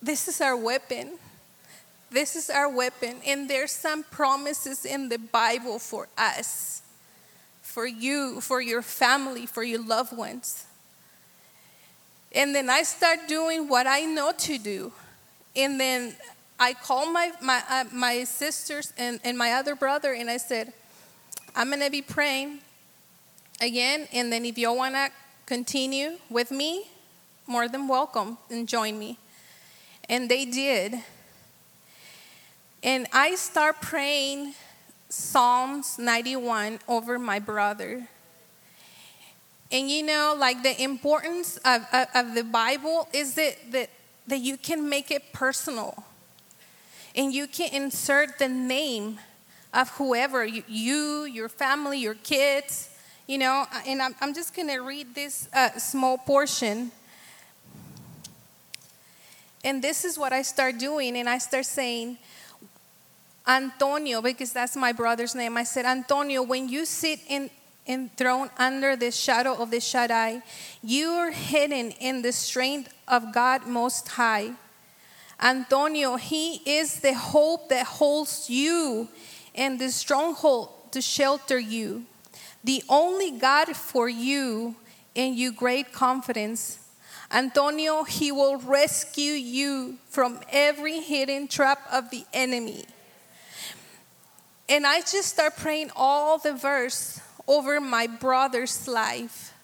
this 0.00 0.28
is 0.28 0.40
our 0.40 0.56
weapon. 0.56 1.18
This 2.10 2.36
is 2.36 2.48
our 2.48 2.68
weapon. 2.70 3.16
And 3.26 3.50
there's 3.50 3.72
some 3.72 4.04
promises 4.04 4.86
in 4.86 5.10
the 5.10 5.18
Bible 5.18 5.78
for 5.78 6.08
us 6.16 6.82
for 7.68 7.86
you, 7.86 8.40
for 8.40 8.62
your 8.62 8.80
family, 8.80 9.44
for 9.44 9.62
your 9.62 9.80
loved 9.80 10.16
ones. 10.16 10.64
And 12.32 12.54
then 12.54 12.70
I 12.70 12.82
start 12.82 13.28
doing 13.28 13.68
what 13.68 13.86
I 13.86 14.00
know 14.00 14.32
to 14.32 14.58
do. 14.58 14.90
And 15.58 15.80
then 15.80 16.14
I 16.60 16.72
call 16.72 17.10
my, 17.10 17.32
my, 17.42 17.62
uh, 17.68 17.84
my 17.92 18.22
sisters 18.22 18.92
and, 18.96 19.18
and 19.24 19.36
my 19.36 19.52
other 19.52 19.74
brother, 19.74 20.12
and 20.12 20.30
I 20.30 20.36
said, 20.36 20.72
I'm 21.56 21.68
going 21.68 21.82
to 21.82 21.90
be 21.90 22.00
praying 22.00 22.60
again. 23.60 24.06
And 24.12 24.32
then 24.32 24.44
if 24.44 24.56
y'all 24.56 24.76
want 24.76 24.94
to 24.94 25.10
continue 25.46 26.18
with 26.30 26.52
me, 26.52 26.84
more 27.48 27.66
than 27.66 27.88
welcome 27.88 28.38
and 28.50 28.68
join 28.68 28.98
me. 28.98 29.18
And 30.08 30.28
they 30.28 30.44
did. 30.44 30.94
And 32.82 33.08
I 33.12 33.34
start 33.34 33.80
praying 33.80 34.54
Psalms 35.08 35.98
91 35.98 36.78
over 36.86 37.18
my 37.18 37.40
brother. 37.40 38.06
And 39.72 39.90
you 39.90 40.02
know, 40.04 40.36
like 40.38 40.62
the 40.62 40.80
importance 40.80 41.56
of, 41.58 41.82
of, 41.92 42.06
of, 42.14 42.34
the 42.34 42.44
Bible 42.44 43.08
is 43.12 43.34
that, 43.34 43.56
that, 43.72 43.90
that 44.28 44.38
you 44.38 44.56
can 44.56 44.88
make 44.88 45.10
it 45.10 45.32
personal. 45.32 46.04
And 47.16 47.32
you 47.32 47.46
can 47.46 47.72
insert 47.72 48.38
the 48.38 48.48
name 48.48 49.18
of 49.74 49.88
whoever 49.90 50.44
you, 50.44 50.62
you 50.68 51.24
your 51.24 51.48
family, 51.48 51.98
your 51.98 52.14
kids, 52.14 52.90
you 53.26 53.38
know. 53.38 53.64
And 53.86 54.00
I'm, 54.00 54.14
I'm 54.20 54.34
just 54.34 54.54
going 54.54 54.68
to 54.68 54.78
read 54.78 55.14
this 55.14 55.48
uh, 55.52 55.70
small 55.78 56.18
portion. 56.18 56.92
And 59.64 59.82
this 59.82 60.04
is 60.04 60.16
what 60.16 60.32
I 60.32 60.42
start 60.42 60.78
doing. 60.78 61.16
And 61.16 61.28
I 61.28 61.38
start 61.38 61.66
saying, 61.66 62.18
Antonio, 63.46 64.20
because 64.20 64.52
that's 64.52 64.76
my 64.76 64.92
brother's 64.92 65.34
name, 65.34 65.56
I 65.56 65.64
said, 65.64 65.86
Antonio, 65.86 66.42
when 66.42 66.68
you 66.68 66.84
sit 66.84 67.20
in, 67.28 67.50
enthroned 67.88 68.50
under 68.58 68.94
the 68.94 69.10
shadow 69.10 69.54
of 69.54 69.70
the 69.70 69.80
Shaddai, 69.80 70.42
you 70.82 71.08
are 71.08 71.30
hidden 71.30 71.90
in 71.92 72.22
the 72.22 72.32
strength 72.32 72.92
of 73.08 73.32
God 73.32 73.66
Most 73.66 74.08
High. 74.08 74.52
Antonio, 75.40 76.16
He 76.16 76.56
is 76.66 77.00
the 77.00 77.14
hope 77.14 77.68
that 77.70 77.86
holds 77.86 78.50
you 78.50 79.08
and 79.54 79.78
the 79.78 79.90
stronghold 79.90 80.70
to 80.92 81.00
shelter 81.00 81.58
you, 81.58 82.04
the 82.62 82.82
only 82.88 83.30
God 83.30 83.74
for 83.76 84.08
you 84.08 84.76
and 85.16 85.34
you 85.34 85.52
great 85.52 85.92
confidence. 85.92 86.78
Antonio, 87.30 88.04
He 88.04 88.32
will 88.32 88.56
rescue 88.58 89.32
you 89.32 89.98
from 90.08 90.40
every 90.50 91.00
hidden 91.00 91.48
trap 91.48 91.80
of 91.90 92.10
the 92.10 92.24
enemy. 92.32 92.84
And 94.68 94.86
I 94.86 95.00
just 95.00 95.26
start 95.26 95.56
praying 95.56 95.90
all 95.96 96.38
the 96.38 96.52
verse 96.52 97.20
over 97.48 97.80
my 97.80 98.06
brother's 98.06 98.86
life. 98.86 99.54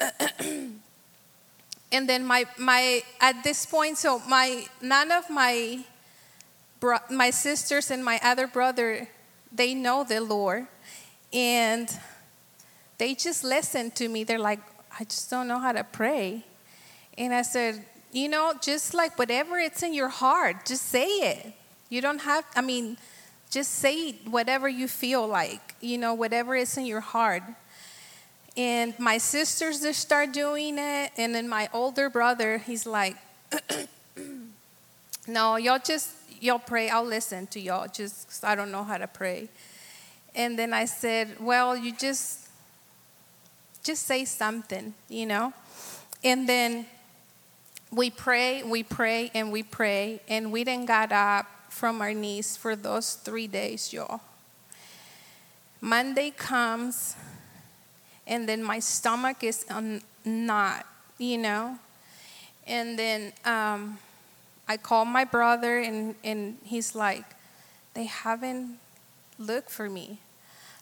and 0.40 2.08
then 2.08 2.24
my 2.24 2.44
my 2.58 3.02
at 3.20 3.42
this 3.42 3.66
point, 3.66 3.98
so 3.98 4.20
my 4.28 4.66
none 4.80 5.10
of 5.10 5.28
my 5.30 5.84
bro- 6.78 7.08
my 7.10 7.30
sisters 7.30 7.90
and 7.90 8.04
my 8.04 8.20
other 8.22 8.46
brother, 8.46 9.08
they 9.50 9.74
know 9.74 10.04
the 10.04 10.20
Lord, 10.20 10.66
and 11.32 11.88
they 12.98 13.14
just 13.14 13.42
listen 13.42 13.90
to 13.92 14.08
me. 14.08 14.22
They're 14.22 14.38
like, 14.38 14.60
I 14.98 15.04
just 15.04 15.30
don't 15.30 15.48
know 15.48 15.58
how 15.58 15.72
to 15.72 15.84
pray. 15.84 16.44
And 17.18 17.34
I 17.34 17.42
said, 17.42 17.84
you 18.12 18.28
know, 18.28 18.54
just 18.60 18.94
like 18.94 19.18
whatever 19.18 19.58
it's 19.58 19.82
in 19.82 19.94
your 19.94 20.08
heart, 20.08 20.66
just 20.66 20.86
say 20.86 21.06
it. 21.06 21.52
You 21.88 22.00
don't 22.00 22.20
have, 22.20 22.44
I 22.54 22.60
mean, 22.60 22.96
just 23.52 23.74
say 23.74 24.12
whatever 24.24 24.66
you 24.66 24.88
feel 24.88 25.26
like, 25.28 25.76
you 25.82 25.98
know, 25.98 26.14
whatever 26.14 26.56
is 26.56 26.76
in 26.78 26.86
your 26.86 27.02
heart. 27.02 27.42
And 28.56 28.98
my 28.98 29.18
sisters 29.18 29.82
just 29.82 30.00
start 30.00 30.32
doing 30.32 30.78
it, 30.78 31.12
and 31.16 31.34
then 31.34 31.48
my 31.48 31.68
older 31.72 32.10
brother, 32.10 32.58
he's 32.58 32.86
like, 32.86 33.16
No, 35.28 35.54
y'all 35.56 35.78
just 35.78 36.10
y'all 36.40 36.58
pray. 36.58 36.88
I'll 36.90 37.04
listen 37.04 37.46
to 37.48 37.60
y'all. 37.60 37.86
Just 37.86 38.44
I 38.44 38.56
don't 38.56 38.72
know 38.72 38.82
how 38.82 38.98
to 38.98 39.06
pray. 39.06 39.48
And 40.34 40.58
then 40.58 40.74
I 40.74 40.86
said, 40.86 41.36
Well, 41.38 41.76
you 41.76 41.94
just 41.94 42.48
just 43.84 44.04
say 44.04 44.24
something, 44.24 44.94
you 45.08 45.26
know. 45.26 45.52
And 46.24 46.48
then 46.48 46.86
we 47.92 48.10
pray, 48.10 48.62
we 48.62 48.82
pray, 48.82 49.30
and 49.34 49.52
we 49.52 49.62
pray, 49.62 50.20
and 50.28 50.50
we 50.50 50.64
then 50.64 50.86
got 50.86 51.12
up 51.12 51.46
from 51.72 52.02
our 52.02 52.12
knees 52.12 52.56
for 52.56 52.76
those 52.76 53.14
three 53.14 53.46
days, 53.46 53.92
y'all. 53.92 54.20
Monday 55.80 56.30
comes 56.30 57.16
and 58.26 58.48
then 58.48 58.62
my 58.62 58.78
stomach 58.78 59.42
is 59.42 59.64
not, 60.24 60.86
you 61.18 61.38
know. 61.38 61.78
And 62.66 62.96
then 62.98 63.32
um, 63.44 63.98
I 64.68 64.76
call 64.76 65.04
my 65.04 65.24
brother, 65.24 65.78
and, 65.80 66.14
and 66.22 66.58
he's 66.62 66.94
like, 66.94 67.24
they 67.94 68.04
haven't 68.04 68.78
looked 69.38 69.70
for 69.70 69.90
me. 69.90 70.18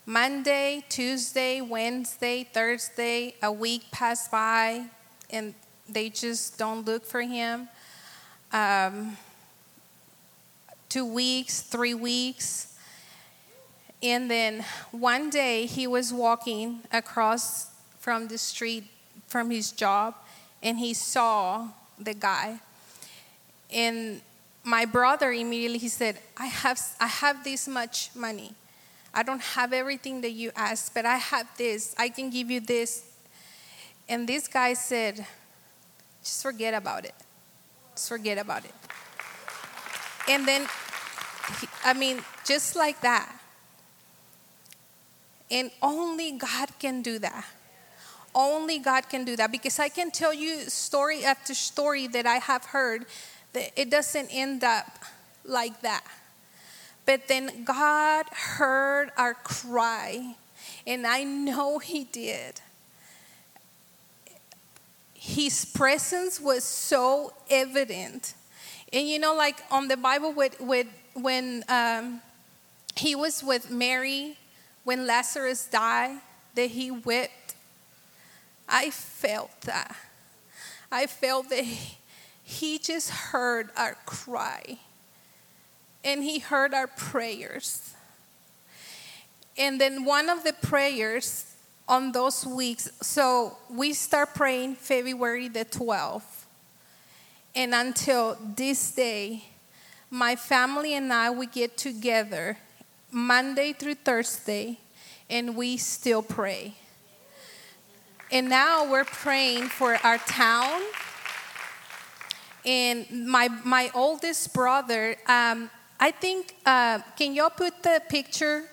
Monday, 0.05 0.85
Tuesday, 0.89 1.61
Wednesday, 1.61 2.45
Thursday, 2.53 3.35
a 3.43 3.51
week 3.51 3.91
passed 3.93 4.31
by, 4.31 4.87
and 5.31 5.55
they 5.89 6.11
just 6.11 6.59
don't 6.59 6.85
look 6.85 7.07
for 7.07 7.23
him. 7.23 7.69
Um, 8.53 9.17
two 10.91 11.07
weeks, 11.07 11.63
three 11.63 11.95
weeks. 11.95 12.77
And 14.03 14.31
then 14.31 14.65
one 14.91 15.31
day 15.31 15.65
he 15.65 15.87
was 15.87 16.13
walking 16.13 16.81
across 16.93 17.71
from 17.99 18.29
the 18.29 18.37
street 18.37 18.85
from 19.27 19.51
his 19.51 19.71
job 19.71 20.15
and 20.63 20.79
he 20.79 20.93
saw 20.93 21.69
the 21.99 22.13
guy. 22.13 22.61
And 23.73 24.21
my 24.65 24.85
brother 24.85 25.33
immediately 25.33 25.79
he 25.79 25.89
said, 25.89 26.19
I 26.37 26.47
have 26.47 26.81
I 27.01 27.07
have 27.07 27.45
this 27.45 27.69
much 27.69 28.11
money. 28.15 28.55
I 29.15 29.23
don't 29.23 29.43
have 29.43 29.73
everything 29.73 30.21
that 30.21 30.31
you 30.33 30.51
asked, 30.55 30.95
but 30.95 31.07
I 31.07 31.17
have 31.17 31.47
this. 31.57 31.95
I 31.99 32.09
can 32.09 32.31
give 32.31 32.51
you 32.51 32.61
this. 32.61 33.05
And 34.09 34.29
this 34.29 34.49
guy 34.49 34.75
said, 34.75 35.27
just 36.23 36.43
forget 36.43 36.75
about 36.75 37.05
it. 37.05 37.15
Just 37.95 38.09
forget 38.09 38.39
about 38.39 38.65
it. 38.65 38.80
And 40.31 40.47
then, 40.47 40.67
I 41.85 41.93
mean, 41.93 42.23
just 42.47 42.77
like 42.77 43.03
that 43.03 43.41
and 45.51 45.71
only 45.83 46.33
God 46.33 46.71
can 46.79 47.03
do 47.03 47.19
that. 47.19 47.45
Only 48.35 48.79
God 48.79 49.09
can 49.09 49.25
do 49.25 49.35
that 49.37 49.51
because 49.51 49.79
I 49.79 49.89
can 49.89 50.11
tell 50.11 50.33
you 50.33 50.61
story 50.71 51.25
after 51.25 51.55
story 51.55 52.07
that 52.09 52.27
I 52.27 52.37
have 52.37 52.67
heard 52.67 53.07
that 53.53 53.73
it 53.77 53.91
doesn't 53.91 54.29
end 54.31 54.63
up 54.63 54.87
like 55.45 55.81
that. 55.83 56.05
But 57.05 57.27
then 57.27 57.65
God 57.65 58.27
heard 58.31 59.11
our 59.17 59.35
cry, 59.35 60.37
and 60.87 61.07
I 61.07 61.25
know 61.25 61.79
He 61.79 62.05
did. 62.05 62.61
His 65.15 65.65
presence 65.65 66.41
was 66.41 66.63
so 66.63 67.33
evident. 67.51 68.35
And 68.93 69.09
you 69.09 69.19
know, 69.19 69.35
like 69.35 69.63
on 69.71 69.89
the 69.89 69.97
Bible, 69.97 70.33
with, 70.33 70.61
with, 70.61 70.87
when 71.15 71.65
um, 71.69 72.21
he 72.97 73.15
was 73.15 73.43
with 73.43 73.71
Mary 73.71 74.37
when 74.85 75.07
Lazarus 75.07 75.67
died, 75.67 76.19
that 76.55 76.71
he 76.71 76.91
wept. 76.91 77.55
I 78.69 78.91
felt 78.91 79.61
that. 79.63 79.97
I 80.91 81.07
felt 81.07 81.51
that 81.51 81.65
he 82.43 82.79
just 82.79 83.11
heard 83.11 83.71
our 83.77 83.97
cry 84.07 84.79
and 86.03 86.23
he 86.23 86.39
heard 86.39 86.75
our 86.75 86.87
prayers. 86.87 87.95
And 89.59 89.81
then 89.81 90.05
one 90.05 90.29
of 90.29 90.45
the 90.45 90.53
prayers 90.53 91.55
on 91.87 92.13
those 92.13 92.47
weeks, 92.47 92.89
so 93.03 93.57
we 93.69 93.93
start 93.93 94.35
praying 94.35 94.77
February 94.77 95.49
the 95.49 95.65
12th. 95.65 96.40
And 97.55 97.75
until 97.75 98.39
this 98.57 98.93
day, 98.93 99.45
my 100.09 100.37
family 100.37 100.95
and 100.95 101.13
I, 101.13 101.31
we 101.31 101.47
get 101.47 101.77
together 101.77 102.59
Monday 103.11 103.73
through 103.73 103.97
Thursday, 103.97 104.79
and 105.29 105.57
we 105.57 105.77
still 105.77 106.23
pray. 106.23 106.75
And 108.31 108.49
now 108.49 108.89
we're 108.89 109.05
praying 109.05 109.69
for 109.69 109.99
our 110.05 110.19
town. 110.19 110.81
And 112.65 113.27
my, 113.27 113.49
my 113.65 113.91
oldest 113.95 114.55
brother, 114.55 115.17
um, 115.27 115.71
I 115.99 116.13
think, 116.13 116.55
uh, 116.65 117.01
can 117.19 117.35
y'all 117.35 117.51
put 117.51 117.83
the 117.83 118.01
picture 118.09 118.65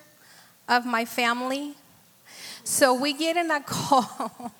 of 0.68 0.86
my 0.86 1.04
family? 1.04 1.74
So 2.62 2.94
we 2.94 3.12
get 3.12 3.36
in 3.36 3.50
a 3.50 3.60
call. 3.66 4.52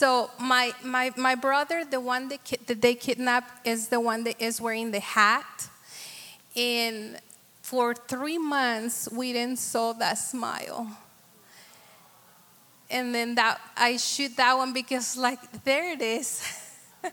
So 0.00 0.30
my, 0.40 0.72
my, 0.82 1.12
my 1.18 1.34
brother, 1.34 1.84
the 1.84 2.00
one 2.00 2.30
that, 2.30 2.40
that 2.66 2.80
they 2.80 2.94
kidnapped, 2.94 3.66
is 3.66 3.88
the 3.88 4.00
one 4.00 4.24
that 4.24 4.40
is 4.40 4.58
wearing 4.58 4.92
the 4.92 5.00
hat. 5.00 5.68
And 6.56 7.18
for 7.60 7.94
three 7.94 8.38
months 8.38 9.10
we 9.12 9.34
didn't 9.34 9.58
saw 9.58 9.92
that 9.92 10.14
smile. 10.14 10.96
And 12.90 13.14
then 13.14 13.34
that 13.34 13.60
i 13.76 13.98
shoot 13.98 14.34
that 14.38 14.56
one 14.56 14.72
because 14.72 15.18
like 15.18 15.64
there 15.64 15.92
it 15.92 16.00
is. 16.00 16.30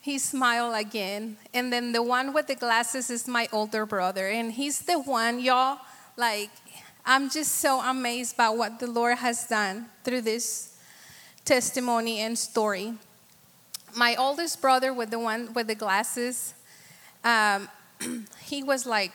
He 0.00 0.18
smiled 0.18 0.74
again. 0.74 1.36
And 1.54 1.72
then 1.72 1.92
the 1.92 2.02
one 2.02 2.32
with 2.32 2.48
the 2.48 2.56
glasses 2.56 3.08
is 3.08 3.28
my 3.28 3.46
older 3.52 3.86
brother. 3.86 4.26
And 4.26 4.50
he's 4.50 4.80
the 4.80 4.98
one 4.98 5.38
y'all 5.38 5.78
like 6.16 6.50
i'm 7.04 7.30
just 7.30 7.56
so 7.56 7.80
amazed 7.80 8.36
by 8.36 8.48
what 8.48 8.78
the 8.78 8.86
lord 8.86 9.18
has 9.18 9.46
done 9.46 9.86
through 10.04 10.20
this 10.20 10.71
testimony 11.44 12.20
and 12.20 12.38
story 12.38 12.94
my 13.94 14.14
oldest 14.16 14.60
brother 14.62 14.92
with 14.92 15.10
the 15.10 15.18
one 15.18 15.52
with 15.52 15.66
the 15.66 15.74
glasses 15.74 16.54
um, 17.24 17.68
he 18.44 18.62
was 18.62 18.86
like 18.86 19.12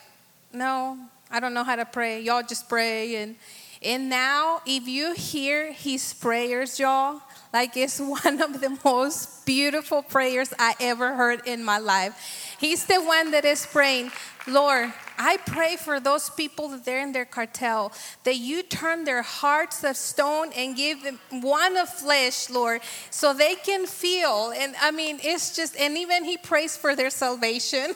no, 0.53 0.97
I 1.29 1.39
don't 1.39 1.53
know 1.53 1.63
how 1.63 1.75
to 1.75 1.85
pray. 1.85 2.21
Y'all 2.21 2.43
just 2.43 2.69
pray. 2.69 3.17
And, 3.17 3.35
and 3.81 4.09
now, 4.09 4.61
if 4.65 4.87
you 4.87 5.13
hear 5.13 5.71
his 5.71 6.13
prayers, 6.13 6.79
y'all, 6.79 7.21
like 7.57 7.75
it's 7.75 7.99
one 8.23 8.39
of 8.39 8.61
the 8.61 8.77
most 8.85 9.43
beautiful 9.43 10.03
prayers 10.03 10.53
I 10.59 10.75
ever 10.79 11.15
heard 11.15 11.47
in 11.47 11.63
my 11.63 11.79
life. 11.79 12.13
He's 12.59 12.85
the 12.85 13.01
one 13.01 13.31
that 13.31 13.45
is 13.45 13.65
praying, 13.65 14.11
Lord, 14.47 14.93
I 15.17 15.37
pray 15.37 15.75
for 15.75 15.99
those 15.99 16.29
people 16.29 16.69
that 16.69 16.85
they're 16.85 17.01
in 17.01 17.13
their 17.13 17.25
cartel, 17.25 17.91
that 18.25 18.37
you 18.37 18.61
turn 18.61 19.05
their 19.05 19.23
hearts 19.23 19.83
of 19.83 19.97
stone 19.97 20.51
and 20.55 20.75
give 20.75 21.01
them 21.01 21.19
one 21.31 21.75
of 21.77 21.89
flesh, 21.89 22.49
Lord, 22.51 22.81
so 23.09 23.33
they 23.33 23.55
can 23.55 23.87
feel. 23.87 24.53
And 24.55 24.75
I 24.79 24.91
mean, 24.91 25.19
it's 25.23 25.55
just, 25.55 25.75
and 25.77 25.97
even 25.97 26.23
he 26.25 26.37
prays 26.37 26.77
for 26.77 26.95
their 26.95 27.09
salvation. 27.09 27.95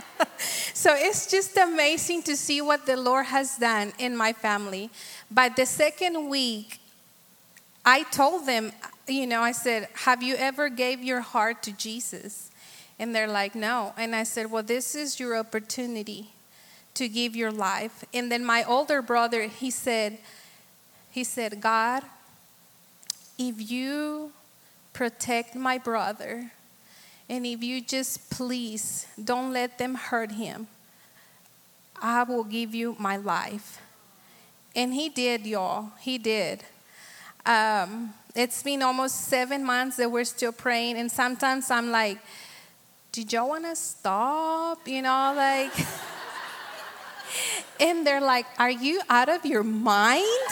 so 0.72 0.94
it's 0.96 1.30
just 1.30 1.54
amazing 1.58 2.22
to 2.22 2.34
see 2.34 2.62
what 2.62 2.86
the 2.86 2.96
Lord 2.96 3.26
has 3.26 3.58
done 3.58 3.92
in 3.98 4.16
my 4.16 4.32
family. 4.32 4.88
By 5.30 5.50
the 5.50 5.66
second 5.66 6.30
week, 6.30 6.80
I 7.86 8.02
told 8.02 8.46
them, 8.46 8.72
you 9.06 9.28
know, 9.28 9.42
I 9.42 9.52
said, 9.52 9.88
"Have 9.94 10.20
you 10.20 10.34
ever 10.34 10.68
gave 10.68 11.04
your 11.04 11.20
heart 11.20 11.62
to 11.62 11.72
Jesus?" 11.72 12.50
And 12.98 13.14
they're 13.14 13.28
like, 13.28 13.54
"No." 13.54 13.94
And 13.96 14.16
I 14.16 14.24
said, 14.24 14.50
"Well, 14.50 14.64
this 14.64 14.96
is 14.96 15.20
your 15.20 15.36
opportunity 15.36 16.32
to 16.94 17.08
give 17.08 17.36
your 17.36 17.52
life." 17.52 18.04
And 18.12 18.30
then 18.30 18.44
my 18.44 18.64
older 18.64 19.00
brother, 19.00 19.42
he 19.46 19.70
said, 19.70 20.18
he 21.10 21.22
said, 21.22 21.60
"God, 21.60 22.02
if 23.38 23.70
you 23.70 24.32
protect 24.92 25.54
my 25.54 25.78
brother, 25.78 26.52
and 27.28 27.46
if 27.46 27.62
you 27.62 27.80
just 27.80 28.30
please 28.30 29.06
don't 29.22 29.52
let 29.52 29.78
them 29.78 29.94
hurt 29.94 30.32
him, 30.32 30.66
I 32.00 32.24
will 32.24 32.44
give 32.44 32.74
you 32.74 32.96
my 32.98 33.16
life. 33.16 33.80
And 34.74 34.92
he 34.92 35.08
did, 35.08 35.46
y'all. 35.46 35.92
He 36.00 36.18
did. 36.18 36.64
Um, 37.46 38.12
it's 38.34 38.62
been 38.62 38.82
almost 38.82 39.28
seven 39.28 39.64
months 39.64 39.96
that 39.96 40.10
we're 40.10 40.24
still 40.24 40.52
praying, 40.52 40.98
and 40.98 41.10
sometimes 41.10 41.70
I'm 41.70 41.90
like, 41.90 42.18
did 43.12 43.32
y'all 43.32 43.48
want 43.48 43.64
to 43.64 43.76
stop? 43.76 44.86
You 44.86 45.00
know, 45.00 45.32
like, 45.34 45.72
And 47.80 48.06
they're 48.06 48.20
like, 48.20 48.46
Are 48.58 48.70
you 48.70 49.00
out 49.08 49.28
of 49.28 49.44
your 49.44 49.62
mind? 49.62 50.50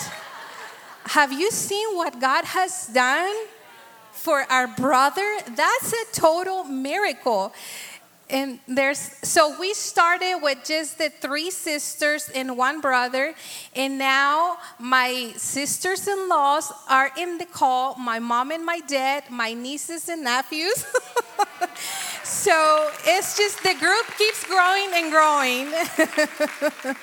Have 1.07 1.33
you 1.33 1.50
seen 1.50 1.96
what 1.96 2.20
God 2.20 2.44
has 2.44 2.87
done 2.88 3.35
for 4.12 4.44
our 4.50 4.66
brother? 4.66 5.38
That's 5.54 5.92
a 5.92 6.20
total 6.20 6.64
miracle. 6.64 7.52
And 8.35 8.59
there's 8.66 8.99
so 9.23 9.55
we 9.61 9.75
started 9.75 10.40
with 10.42 10.59
just 10.64 10.99
the 10.99 11.09
three 11.09 11.53
sisters 11.53 12.29
and 12.35 12.59
one 12.59 12.81
brother, 12.81 13.33
and 13.77 13.97
now 13.97 14.57
my 14.81 15.33
sisters 15.37 16.09
in 16.09 16.29
laws 16.29 16.73
are 16.90 17.12
in 17.16 17.38
the 17.38 17.47
call, 17.47 17.94
my 17.94 18.18
mom 18.18 18.51
and 18.51 18.66
my 18.66 18.81
dad, 18.88 19.31
my 19.31 19.53
nieces 19.55 20.09
and 20.09 20.25
nephews. 20.25 20.75
so 22.25 22.90
it's 23.05 23.38
just 23.38 23.62
the 23.62 23.75
group 23.79 24.05
keeps 24.18 24.44
growing 24.47 24.90
and 24.94 25.12
growing. 25.12 25.70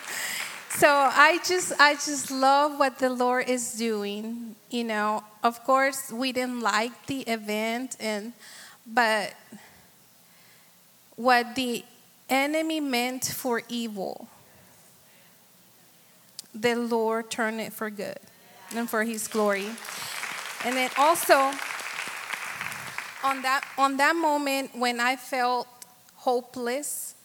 so 0.69 0.89
I 0.91 1.39
just 1.47 1.71
I 1.79 1.93
just 1.93 2.29
love 2.29 2.77
what 2.77 2.99
the 2.99 3.09
Lord 3.09 3.47
is 3.47 3.71
doing. 3.75 4.57
You 4.69 4.83
know, 4.83 5.23
of 5.45 5.63
course 5.63 6.11
we 6.11 6.33
didn't 6.33 6.59
like 6.59 7.05
the 7.05 7.21
event 7.21 7.95
and 8.01 8.33
but 8.85 9.33
what 11.15 11.55
the 11.55 11.83
enemy 12.29 12.79
meant 12.79 13.25
for 13.25 13.61
evil, 13.69 14.27
the 16.53 16.75
Lord 16.75 17.29
turned 17.29 17.61
it 17.61 17.73
for 17.73 17.89
good 17.89 18.19
and 18.75 18.89
for 18.89 19.03
his 19.03 19.27
glory. 19.27 19.67
And 20.63 20.75
then 20.75 20.89
also 20.97 21.51
on 23.23 23.41
that 23.43 23.63
on 23.77 23.97
that 23.97 24.15
moment 24.15 24.75
when 24.75 24.99
I 24.99 25.15
felt 25.15 25.67
hopeless, 26.15 27.15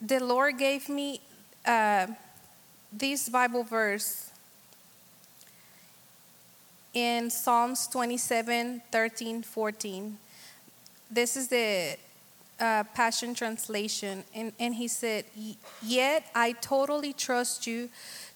the 0.00 0.20
Lord 0.20 0.58
gave 0.58 0.88
me 0.88 1.20
uh, 1.64 2.06
this 2.92 3.28
Bible 3.28 3.62
verse 3.62 4.30
in 6.92 7.30
Psalms 7.30 7.86
27 7.86 8.82
13, 8.90 9.42
14. 9.42 10.18
This 11.10 11.36
is 11.36 11.48
the 11.48 11.96
uh, 12.60 12.84
Passion 12.94 13.34
Translation, 13.34 14.24
and, 14.34 14.52
and 14.60 14.74
he 14.74 14.86
said, 14.86 15.24
Yet 15.82 16.24
I 16.34 16.52
totally 16.52 17.12
trust 17.12 17.66
you 17.66 17.88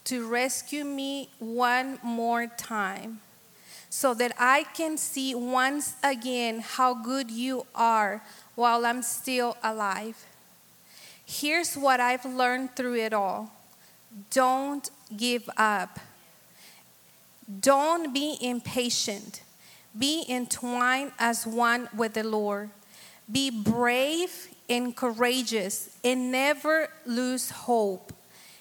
to 0.05 0.27
rescue 0.27 0.83
me 0.83 1.29
one 1.39 1.99
more 2.03 2.47
time 2.47 3.19
so 3.89 4.13
that 4.13 4.33
I 4.37 4.63
can 4.73 4.97
see 4.97 5.33
once 5.33 5.93
again 6.03 6.59
how 6.59 6.93
good 6.93 7.31
you 7.31 7.65
are 7.73 8.21
while 8.55 8.85
I'm 8.85 9.01
still 9.01 9.55
alive. 9.63 10.25
Here's 11.25 11.75
what 11.75 11.99
I've 11.99 12.25
learned 12.25 12.75
through 12.75 12.95
it 12.95 13.13
all 13.13 13.51
don't 14.29 14.89
give 15.15 15.49
up, 15.57 15.99
don't 17.59 18.13
be 18.13 18.37
impatient, 18.41 19.41
be 19.97 20.25
entwined 20.29 21.11
as 21.17 21.45
one 21.45 21.89
with 21.95 22.13
the 22.13 22.23
Lord. 22.23 22.69
Be 23.31 23.49
brave 23.49 24.49
and 24.69 24.95
courageous 24.95 25.89
and 26.03 26.31
never 26.31 26.89
lose 27.05 27.49
hope. 27.49 28.13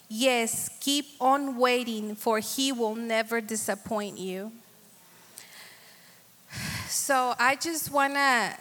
Yes, 0.08 0.70
keep 0.80 1.06
on 1.20 1.56
waiting, 1.56 2.14
for 2.14 2.38
He 2.38 2.72
will 2.72 2.94
never 2.94 3.40
disappoint 3.40 4.18
you. 4.18 4.52
So 6.88 7.34
I 7.38 7.56
just 7.56 7.90
want 7.90 8.14
to, 8.14 8.54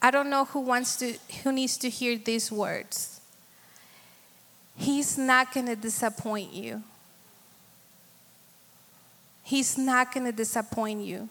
I 0.00 0.10
don't 0.10 0.30
know 0.30 0.44
who 0.44 0.60
wants 0.60 0.96
to, 0.96 1.14
who 1.42 1.52
needs 1.52 1.76
to 1.78 1.90
hear 1.90 2.16
these 2.16 2.52
words. 2.52 3.20
He's 4.76 5.18
not 5.18 5.52
going 5.52 5.66
to 5.66 5.76
disappoint 5.76 6.52
you. 6.52 6.82
He's 9.42 9.78
not 9.78 10.12
going 10.12 10.26
to 10.26 10.32
disappoint 10.32 11.02
you. 11.02 11.28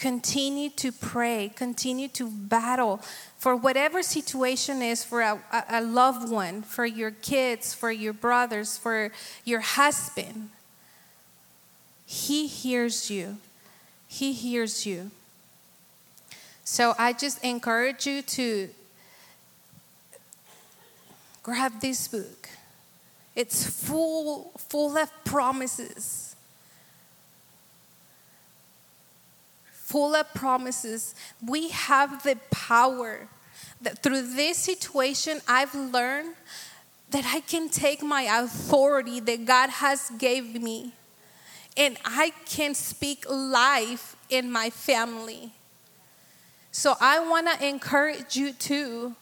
Continue 0.00 0.70
to 0.70 0.92
pray, 0.92 1.52
continue 1.54 2.08
to 2.08 2.26
battle 2.26 3.02
for 3.36 3.54
whatever 3.54 4.02
situation 4.02 4.80
is 4.80 5.04
for 5.04 5.20
a, 5.20 5.38
a, 5.68 5.82
loved 5.82 6.30
one, 6.30 6.62
for 6.62 6.86
your 6.86 7.10
kids, 7.10 7.74
for 7.74 7.92
your 7.92 8.14
brothers, 8.14 8.78
for 8.78 9.12
your 9.44 9.60
husband. 9.60 10.48
He 12.06 12.46
hears 12.46 13.10
you. 13.10 13.36
He 14.08 14.32
hears 14.32 14.86
you. 14.86 15.10
So 16.64 16.94
I 16.98 17.12
just 17.12 17.44
encourage 17.44 18.06
you 18.06 18.22
to 18.22 18.70
grab 21.42 21.78
this 21.82 22.08
book. 22.08 22.48
It's 23.36 23.66
full, 23.66 24.52
full 24.56 24.96
of 24.96 25.10
promises. 25.26 26.29
Full 29.90 30.14
of 30.14 30.32
promises. 30.34 31.16
We 31.44 31.70
have 31.70 32.22
the 32.22 32.36
power 32.50 33.28
that 33.80 34.02
through 34.04 34.34
this 34.34 34.56
situation, 34.56 35.40
I've 35.48 35.74
learned 35.74 36.34
that 37.10 37.24
I 37.26 37.40
can 37.40 37.68
take 37.68 38.00
my 38.00 38.22
authority 38.22 39.18
that 39.18 39.44
God 39.46 39.68
has 39.70 40.10
gave 40.16 40.62
me 40.62 40.92
and 41.76 41.96
I 42.04 42.32
can 42.46 42.74
speak 42.74 43.24
life 43.28 44.14
in 44.28 44.50
my 44.52 44.70
family. 44.70 45.52
So 46.70 46.94
I 47.00 47.18
want 47.18 47.48
to 47.48 47.66
encourage 47.66 48.36
you 48.36 48.52
to 48.52 49.16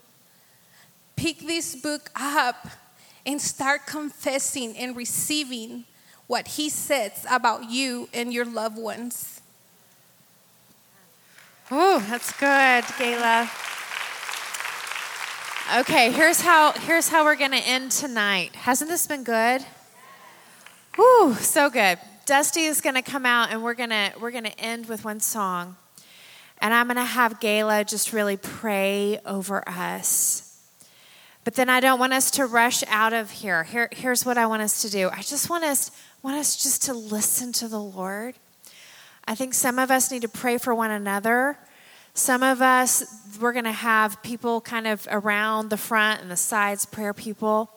pick 1.16 1.38
this 1.38 1.74
book 1.74 2.10
up 2.14 2.68
and 3.24 3.40
start 3.40 3.86
confessing 3.86 4.76
and 4.76 4.94
receiving 4.94 5.84
what 6.26 6.46
he 6.46 6.68
says 6.68 7.24
about 7.30 7.70
you 7.70 8.08
and 8.12 8.34
your 8.34 8.44
loved 8.44 8.76
ones. 8.76 9.40
Oh, 11.70 12.02
that's 12.08 12.32
good, 12.32 12.84
Gayla. 12.94 13.46
Okay, 15.80 16.10
here's 16.12 16.40
how 16.40 16.72
here's 16.72 17.10
how 17.10 17.24
we're 17.24 17.36
to 17.50 17.58
end 17.58 17.90
tonight. 17.90 18.56
Hasn't 18.56 18.88
this 18.88 19.06
been 19.06 19.22
good? 19.22 19.66
Whew, 20.96 21.34
so 21.34 21.68
good. 21.68 21.98
Dusty 22.24 22.62
is 22.62 22.80
to 22.94 23.02
come 23.02 23.26
out 23.26 23.50
and 23.50 23.62
we're 23.62 23.74
to 23.90 24.12
we're 24.18 24.30
to 24.44 24.58
end 24.58 24.86
with 24.86 25.04
one 25.04 25.20
song. 25.20 25.76
And 26.62 26.72
I'm 26.72 26.86
to 26.96 27.04
have 27.04 27.38
Gayla 27.38 27.86
just 27.86 28.14
really 28.14 28.38
pray 28.38 29.20
over 29.26 29.62
us. 29.68 30.58
But 31.44 31.54
then 31.54 31.68
I 31.68 31.80
don't 31.80 31.98
want 31.98 32.14
us 32.14 32.30
to 32.32 32.46
rush 32.46 32.82
out 32.88 33.12
of 33.12 33.30
here. 33.30 33.64
here. 33.64 33.90
Here's 33.92 34.24
what 34.24 34.38
I 34.38 34.46
want 34.46 34.62
us 34.62 34.80
to 34.82 34.90
do. 34.90 35.10
I 35.10 35.20
just 35.20 35.50
want 35.50 35.64
us 35.64 35.90
want 36.22 36.38
us 36.38 36.56
just 36.56 36.84
to 36.84 36.94
listen 36.94 37.52
to 37.52 37.68
the 37.68 37.78
Lord. 37.78 38.36
I 39.28 39.34
think 39.34 39.52
some 39.52 39.78
of 39.78 39.90
us 39.90 40.10
need 40.10 40.22
to 40.22 40.28
pray 40.28 40.56
for 40.56 40.74
one 40.74 40.90
another. 40.90 41.58
Some 42.14 42.42
of 42.42 42.62
us, 42.62 43.04
we're 43.38 43.52
going 43.52 43.66
to 43.66 43.72
have 43.72 44.22
people 44.22 44.62
kind 44.62 44.86
of 44.86 45.06
around 45.10 45.68
the 45.68 45.76
front 45.76 46.22
and 46.22 46.30
the 46.30 46.36
sides, 46.36 46.86
prayer 46.86 47.12
people. 47.12 47.70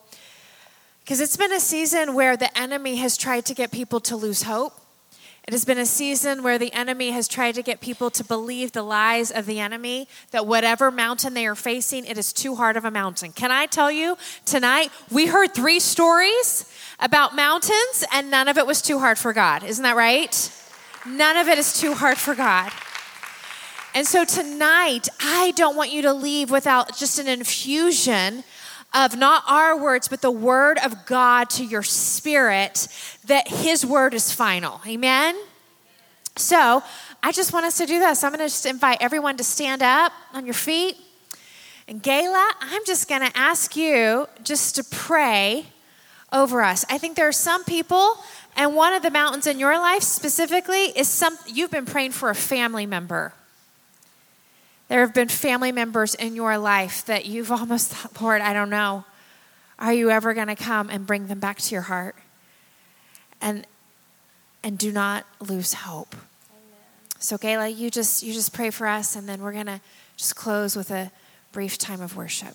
Because 1.04 1.20
it's 1.20 1.36
been 1.36 1.52
a 1.52 1.60
season 1.60 2.14
where 2.14 2.38
the 2.38 2.58
enemy 2.58 2.96
has 2.96 3.18
tried 3.18 3.44
to 3.44 3.54
get 3.54 3.70
people 3.70 4.00
to 4.00 4.16
lose 4.16 4.44
hope. 4.44 4.80
It 5.46 5.52
has 5.52 5.66
been 5.66 5.76
a 5.76 5.84
season 5.84 6.42
where 6.42 6.56
the 6.56 6.72
enemy 6.72 7.10
has 7.10 7.28
tried 7.28 7.56
to 7.56 7.62
get 7.62 7.82
people 7.82 8.08
to 8.12 8.24
believe 8.24 8.72
the 8.72 8.82
lies 8.82 9.30
of 9.30 9.44
the 9.44 9.60
enemy 9.60 10.08
that 10.30 10.46
whatever 10.46 10.90
mountain 10.90 11.34
they 11.34 11.46
are 11.46 11.54
facing, 11.54 12.06
it 12.06 12.16
is 12.16 12.32
too 12.32 12.54
hard 12.54 12.78
of 12.78 12.86
a 12.86 12.90
mountain. 12.90 13.30
Can 13.30 13.50
I 13.50 13.66
tell 13.66 13.92
you 13.92 14.16
tonight, 14.46 14.90
we 15.10 15.26
heard 15.26 15.52
three 15.52 15.80
stories 15.80 16.72
about 16.98 17.36
mountains, 17.36 18.06
and 18.10 18.30
none 18.30 18.48
of 18.48 18.56
it 18.56 18.66
was 18.66 18.80
too 18.80 19.00
hard 19.00 19.18
for 19.18 19.34
God. 19.34 19.64
Isn't 19.64 19.82
that 19.82 19.96
right? 19.96 20.50
None 21.06 21.36
of 21.36 21.48
it 21.48 21.58
is 21.58 21.78
too 21.78 21.94
hard 21.94 22.18
for 22.18 22.34
God. 22.34 22.72
And 23.94 24.06
so 24.06 24.24
tonight, 24.24 25.08
I 25.20 25.52
don't 25.56 25.76
want 25.76 25.92
you 25.92 26.02
to 26.02 26.12
leave 26.12 26.50
without 26.50 26.96
just 26.96 27.18
an 27.18 27.28
infusion 27.28 28.44
of 28.94 29.16
not 29.16 29.42
our 29.48 29.76
words, 29.76 30.08
but 30.08 30.22
the 30.22 30.30
word 30.30 30.78
of 30.84 31.06
God 31.06 31.50
to 31.50 31.64
your 31.64 31.82
spirit, 31.82 32.88
that 33.26 33.48
his 33.48 33.84
word 33.84 34.14
is 34.14 34.32
final. 34.32 34.80
Amen? 34.86 35.36
So 36.36 36.82
I 37.22 37.32
just 37.32 37.52
want 37.52 37.66
us 37.66 37.76
to 37.78 37.86
do 37.86 37.98
this. 37.98 38.22
I'm 38.24 38.30
going 38.30 38.38
to 38.38 38.46
just 38.46 38.66
invite 38.66 38.98
everyone 39.00 39.36
to 39.36 39.44
stand 39.44 39.82
up 39.82 40.12
on 40.32 40.44
your 40.46 40.54
feet. 40.54 40.96
And 41.88 42.02
Gayla, 42.02 42.50
I'm 42.60 42.84
just 42.86 43.08
going 43.08 43.20
to 43.22 43.36
ask 43.36 43.76
you 43.76 44.28
just 44.42 44.76
to 44.76 44.84
pray 44.84 45.66
over 46.32 46.62
us. 46.62 46.84
I 46.88 46.96
think 46.96 47.16
there 47.16 47.28
are 47.28 47.32
some 47.32 47.64
people, 47.64 48.16
and 48.56 48.74
one 48.74 48.92
of 48.92 49.02
the 49.02 49.10
mountains 49.10 49.46
in 49.46 49.58
your 49.58 49.78
life 49.78 50.02
specifically 50.02 50.84
is 50.96 51.08
some 51.08 51.38
you've 51.46 51.70
been 51.70 51.86
praying 51.86 52.12
for 52.12 52.30
a 52.30 52.34
family 52.34 52.86
member. 52.86 53.32
There 54.88 55.00
have 55.00 55.14
been 55.14 55.28
family 55.28 55.72
members 55.72 56.14
in 56.14 56.36
your 56.36 56.58
life 56.58 57.06
that 57.06 57.24
you've 57.24 57.50
almost 57.52 57.90
thought, 57.90 58.20
Lord, 58.20 58.42
I 58.42 58.52
don't 58.52 58.70
know. 58.70 59.04
Are 59.78 59.92
you 59.92 60.10
ever 60.10 60.34
going 60.34 60.48
to 60.48 60.54
come 60.54 60.90
and 60.90 61.06
bring 61.06 61.26
them 61.26 61.40
back 61.40 61.58
to 61.58 61.74
your 61.74 61.82
heart? 61.82 62.14
And 63.40 63.66
and 64.62 64.78
do 64.78 64.92
not 64.92 65.26
lose 65.40 65.72
hope. 65.72 66.14
Amen. 66.14 66.78
So 67.18 67.36
Gayla, 67.36 67.76
you 67.76 67.90
just 67.90 68.22
you 68.22 68.32
just 68.32 68.52
pray 68.52 68.70
for 68.70 68.86
us 68.86 69.16
and 69.16 69.28
then 69.28 69.42
we're 69.42 69.52
going 69.52 69.66
to 69.66 69.80
just 70.16 70.36
close 70.36 70.76
with 70.76 70.90
a 70.90 71.10
brief 71.50 71.78
time 71.78 72.00
of 72.00 72.16
worship. 72.16 72.54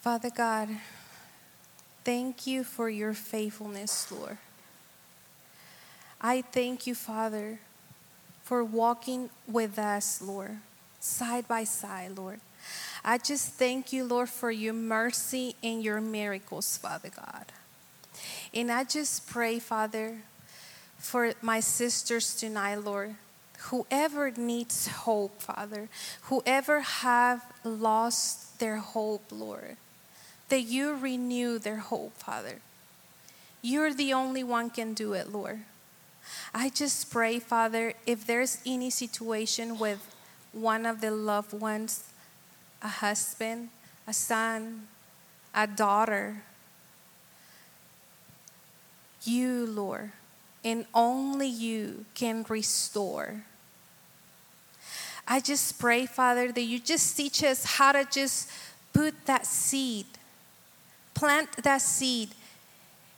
Father 0.00 0.30
God, 0.30 0.68
thank 2.08 2.46
you 2.46 2.64
for 2.64 2.88
your 2.88 3.12
faithfulness, 3.12 4.10
Lord. 4.10 4.38
I 6.22 6.40
thank 6.40 6.86
you, 6.86 6.94
Father, 6.94 7.58
for 8.42 8.64
walking 8.64 9.28
with 9.46 9.78
us, 9.78 10.22
Lord, 10.22 10.56
side 11.00 11.46
by 11.46 11.64
side, 11.64 12.16
Lord. 12.16 12.40
I 13.04 13.18
just 13.18 13.52
thank 13.52 13.92
you, 13.92 14.04
Lord, 14.04 14.30
for 14.30 14.50
your 14.50 14.72
mercy 14.72 15.54
and 15.62 15.84
your 15.84 16.00
miracles, 16.00 16.78
Father 16.78 17.10
God. 17.14 17.44
And 18.54 18.72
I 18.72 18.84
just 18.84 19.28
pray, 19.28 19.58
Father, 19.58 20.22
for 20.96 21.34
my 21.42 21.60
sisters 21.60 22.34
tonight, 22.34 22.76
Lord. 22.76 23.16
Whoever 23.68 24.30
needs 24.30 24.86
hope, 24.86 25.42
Father, 25.42 25.90
whoever 26.22 26.80
have 26.80 27.44
lost 27.64 28.58
their 28.60 28.78
hope, 28.78 29.24
Lord, 29.30 29.76
that 30.48 30.62
you 30.62 30.94
renew 30.94 31.58
their 31.58 31.76
hope, 31.76 32.16
Father. 32.16 32.60
You're 33.60 33.92
the 33.92 34.12
only 34.12 34.44
one 34.44 34.70
can 34.70 34.94
do 34.94 35.12
it, 35.12 35.32
Lord. 35.32 35.60
I 36.54 36.68
just 36.68 37.10
pray, 37.10 37.38
Father, 37.38 37.94
if 38.06 38.26
there's 38.26 38.58
any 38.66 38.90
situation 38.90 39.78
with 39.78 40.14
one 40.52 40.86
of 40.86 41.00
the 41.00 41.10
loved 41.10 41.52
ones, 41.52 42.04
a 42.82 42.88
husband, 42.88 43.70
a 44.06 44.12
son, 44.12 44.88
a 45.54 45.66
daughter, 45.66 46.42
you, 49.24 49.66
Lord, 49.66 50.12
and 50.64 50.86
only 50.94 51.48
you 51.48 52.04
can 52.14 52.44
restore. 52.48 53.44
I 55.26 55.40
just 55.40 55.78
pray, 55.78 56.06
Father, 56.06 56.52
that 56.52 56.62
you 56.62 56.78
just 56.78 57.16
teach 57.16 57.44
us 57.44 57.64
how 57.64 57.92
to 57.92 58.06
just 58.10 58.50
put 58.92 59.14
that 59.26 59.46
seed, 59.46 60.06
plant 61.18 61.64
that 61.64 61.82
seed, 61.82 62.28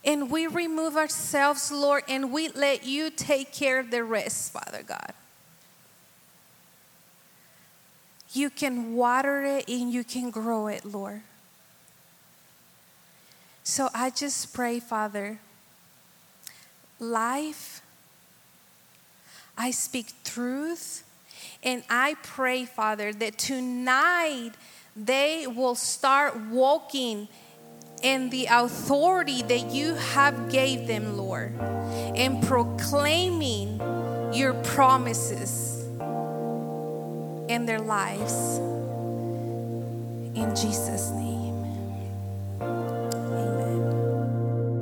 and 0.03 0.31
we 0.31 0.47
remove 0.47 0.97
ourselves, 0.97 1.71
Lord, 1.71 2.03
and 2.09 2.31
we 2.31 2.49
let 2.49 2.83
you 2.83 3.11
take 3.11 3.53
care 3.53 3.79
of 3.79 3.91
the 3.91 4.03
rest, 4.03 4.51
Father 4.51 4.81
God. 4.81 5.13
You 8.33 8.49
can 8.49 8.95
water 8.95 9.43
it 9.43 9.69
and 9.69 9.93
you 9.93 10.03
can 10.03 10.31
grow 10.31 10.65
it, 10.65 10.83
Lord. 10.83 11.21
So 13.63 13.89
I 13.93 14.09
just 14.09 14.51
pray, 14.51 14.79
Father, 14.79 15.37
life, 16.99 17.83
I 19.55 19.69
speak 19.69 20.07
truth, 20.23 21.03
and 21.61 21.83
I 21.87 22.15
pray, 22.23 22.65
Father, 22.65 23.13
that 23.13 23.37
tonight 23.37 24.53
they 24.95 25.45
will 25.45 25.75
start 25.75 26.35
walking 26.49 27.27
in 28.01 28.29
the 28.29 28.47
authority 28.49 29.41
that 29.43 29.71
you 29.71 29.95
have 29.95 30.51
gave 30.51 30.87
them, 30.87 31.17
Lord, 31.17 31.53
and 31.59 32.43
proclaiming 32.43 33.79
your 34.33 34.53
promises 34.63 35.83
in 37.47 37.65
their 37.65 37.79
lives. 37.79 38.57
In 40.33 40.55
Jesus' 40.55 41.11
name. 41.11 41.65
Amen. 42.61 44.79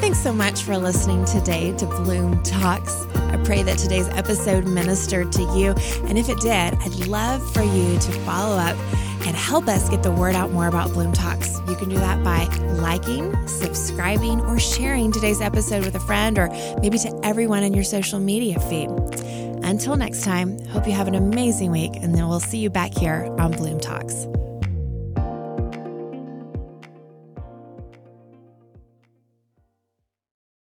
Thanks 0.00 0.18
so 0.18 0.32
much 0.32 0.62
for 0.62 0.78
listening 0.78 1.24
today 1.26 1.76
to 1.76 1.86
Bloom 1.86 2.42
Talks. 2.42 3.04
I 3.14 3.36
pray 3.44 3.62
that 3.62 3.78
today's 3.78 4.08
episode 4.08 4.66
ministered 4.66 5.30
to 5.32 5.42
you. 5.56 5.74
And 6.08 6.18
if 6.18 6.28
it 6.28 6.40
did, 6.40 6.52
I'd 6.52 7.06
love 7.06 7.52
for 7.52 7.62
you 7.62 7.98
to 7.98 8.12
follow 8.24 8.56
up 8.56 8.76
and 9.26 9.36
help 9.36 9.68
us 9.68 9.88
get 9.88 10.02
the 10.02 10.12
word 10.12 10.34
out 10.34 10.50
more 10.50 10.68
about 10.68 10.92
Bloom 10.92 11.12
Talks. 11.12 11.58
You 11.68 11.76
can 11.76 11.88
do 11.88 11.96
that 11.96 12.22
by 12.22 12.44
liking, 12.74 13.34
subscribing, 13.46 14.40
or 14.42 14.58
sharing 14.58 15.12
today's 15.12 15.40
episode 15.40 15.84
with 15.84 15.94
a 15.94 16.00
friend 16.00 16.38
or 16.38 16.48
maybe 16.80 16.98
to 16.98 17.20
everyone 17.22 17.62
in 17.62 17.74
your 17.74 17.84
social 17.84 18.20
media 18.20 18.58
feed. 18.60 18.90
Until 19.64 19.96
next 19.96 20.22
time, 20.22 20.58
hope 20.66 20.86
you 20.86 20.92
have 20.92 21.08
an 21.08 21.14
amazing 21.14 21.70
week, 21.70 21.96
and 21.96 22.14
then 22.14 22.28
we'll 22.28 22.40
see 22.40 22.58
you 22.58 22.68
back 22.68 22.92
here 22.92 23.34
on 23.38 23.52
Bloom 23.52 23.80
Talks. 23.80 24.26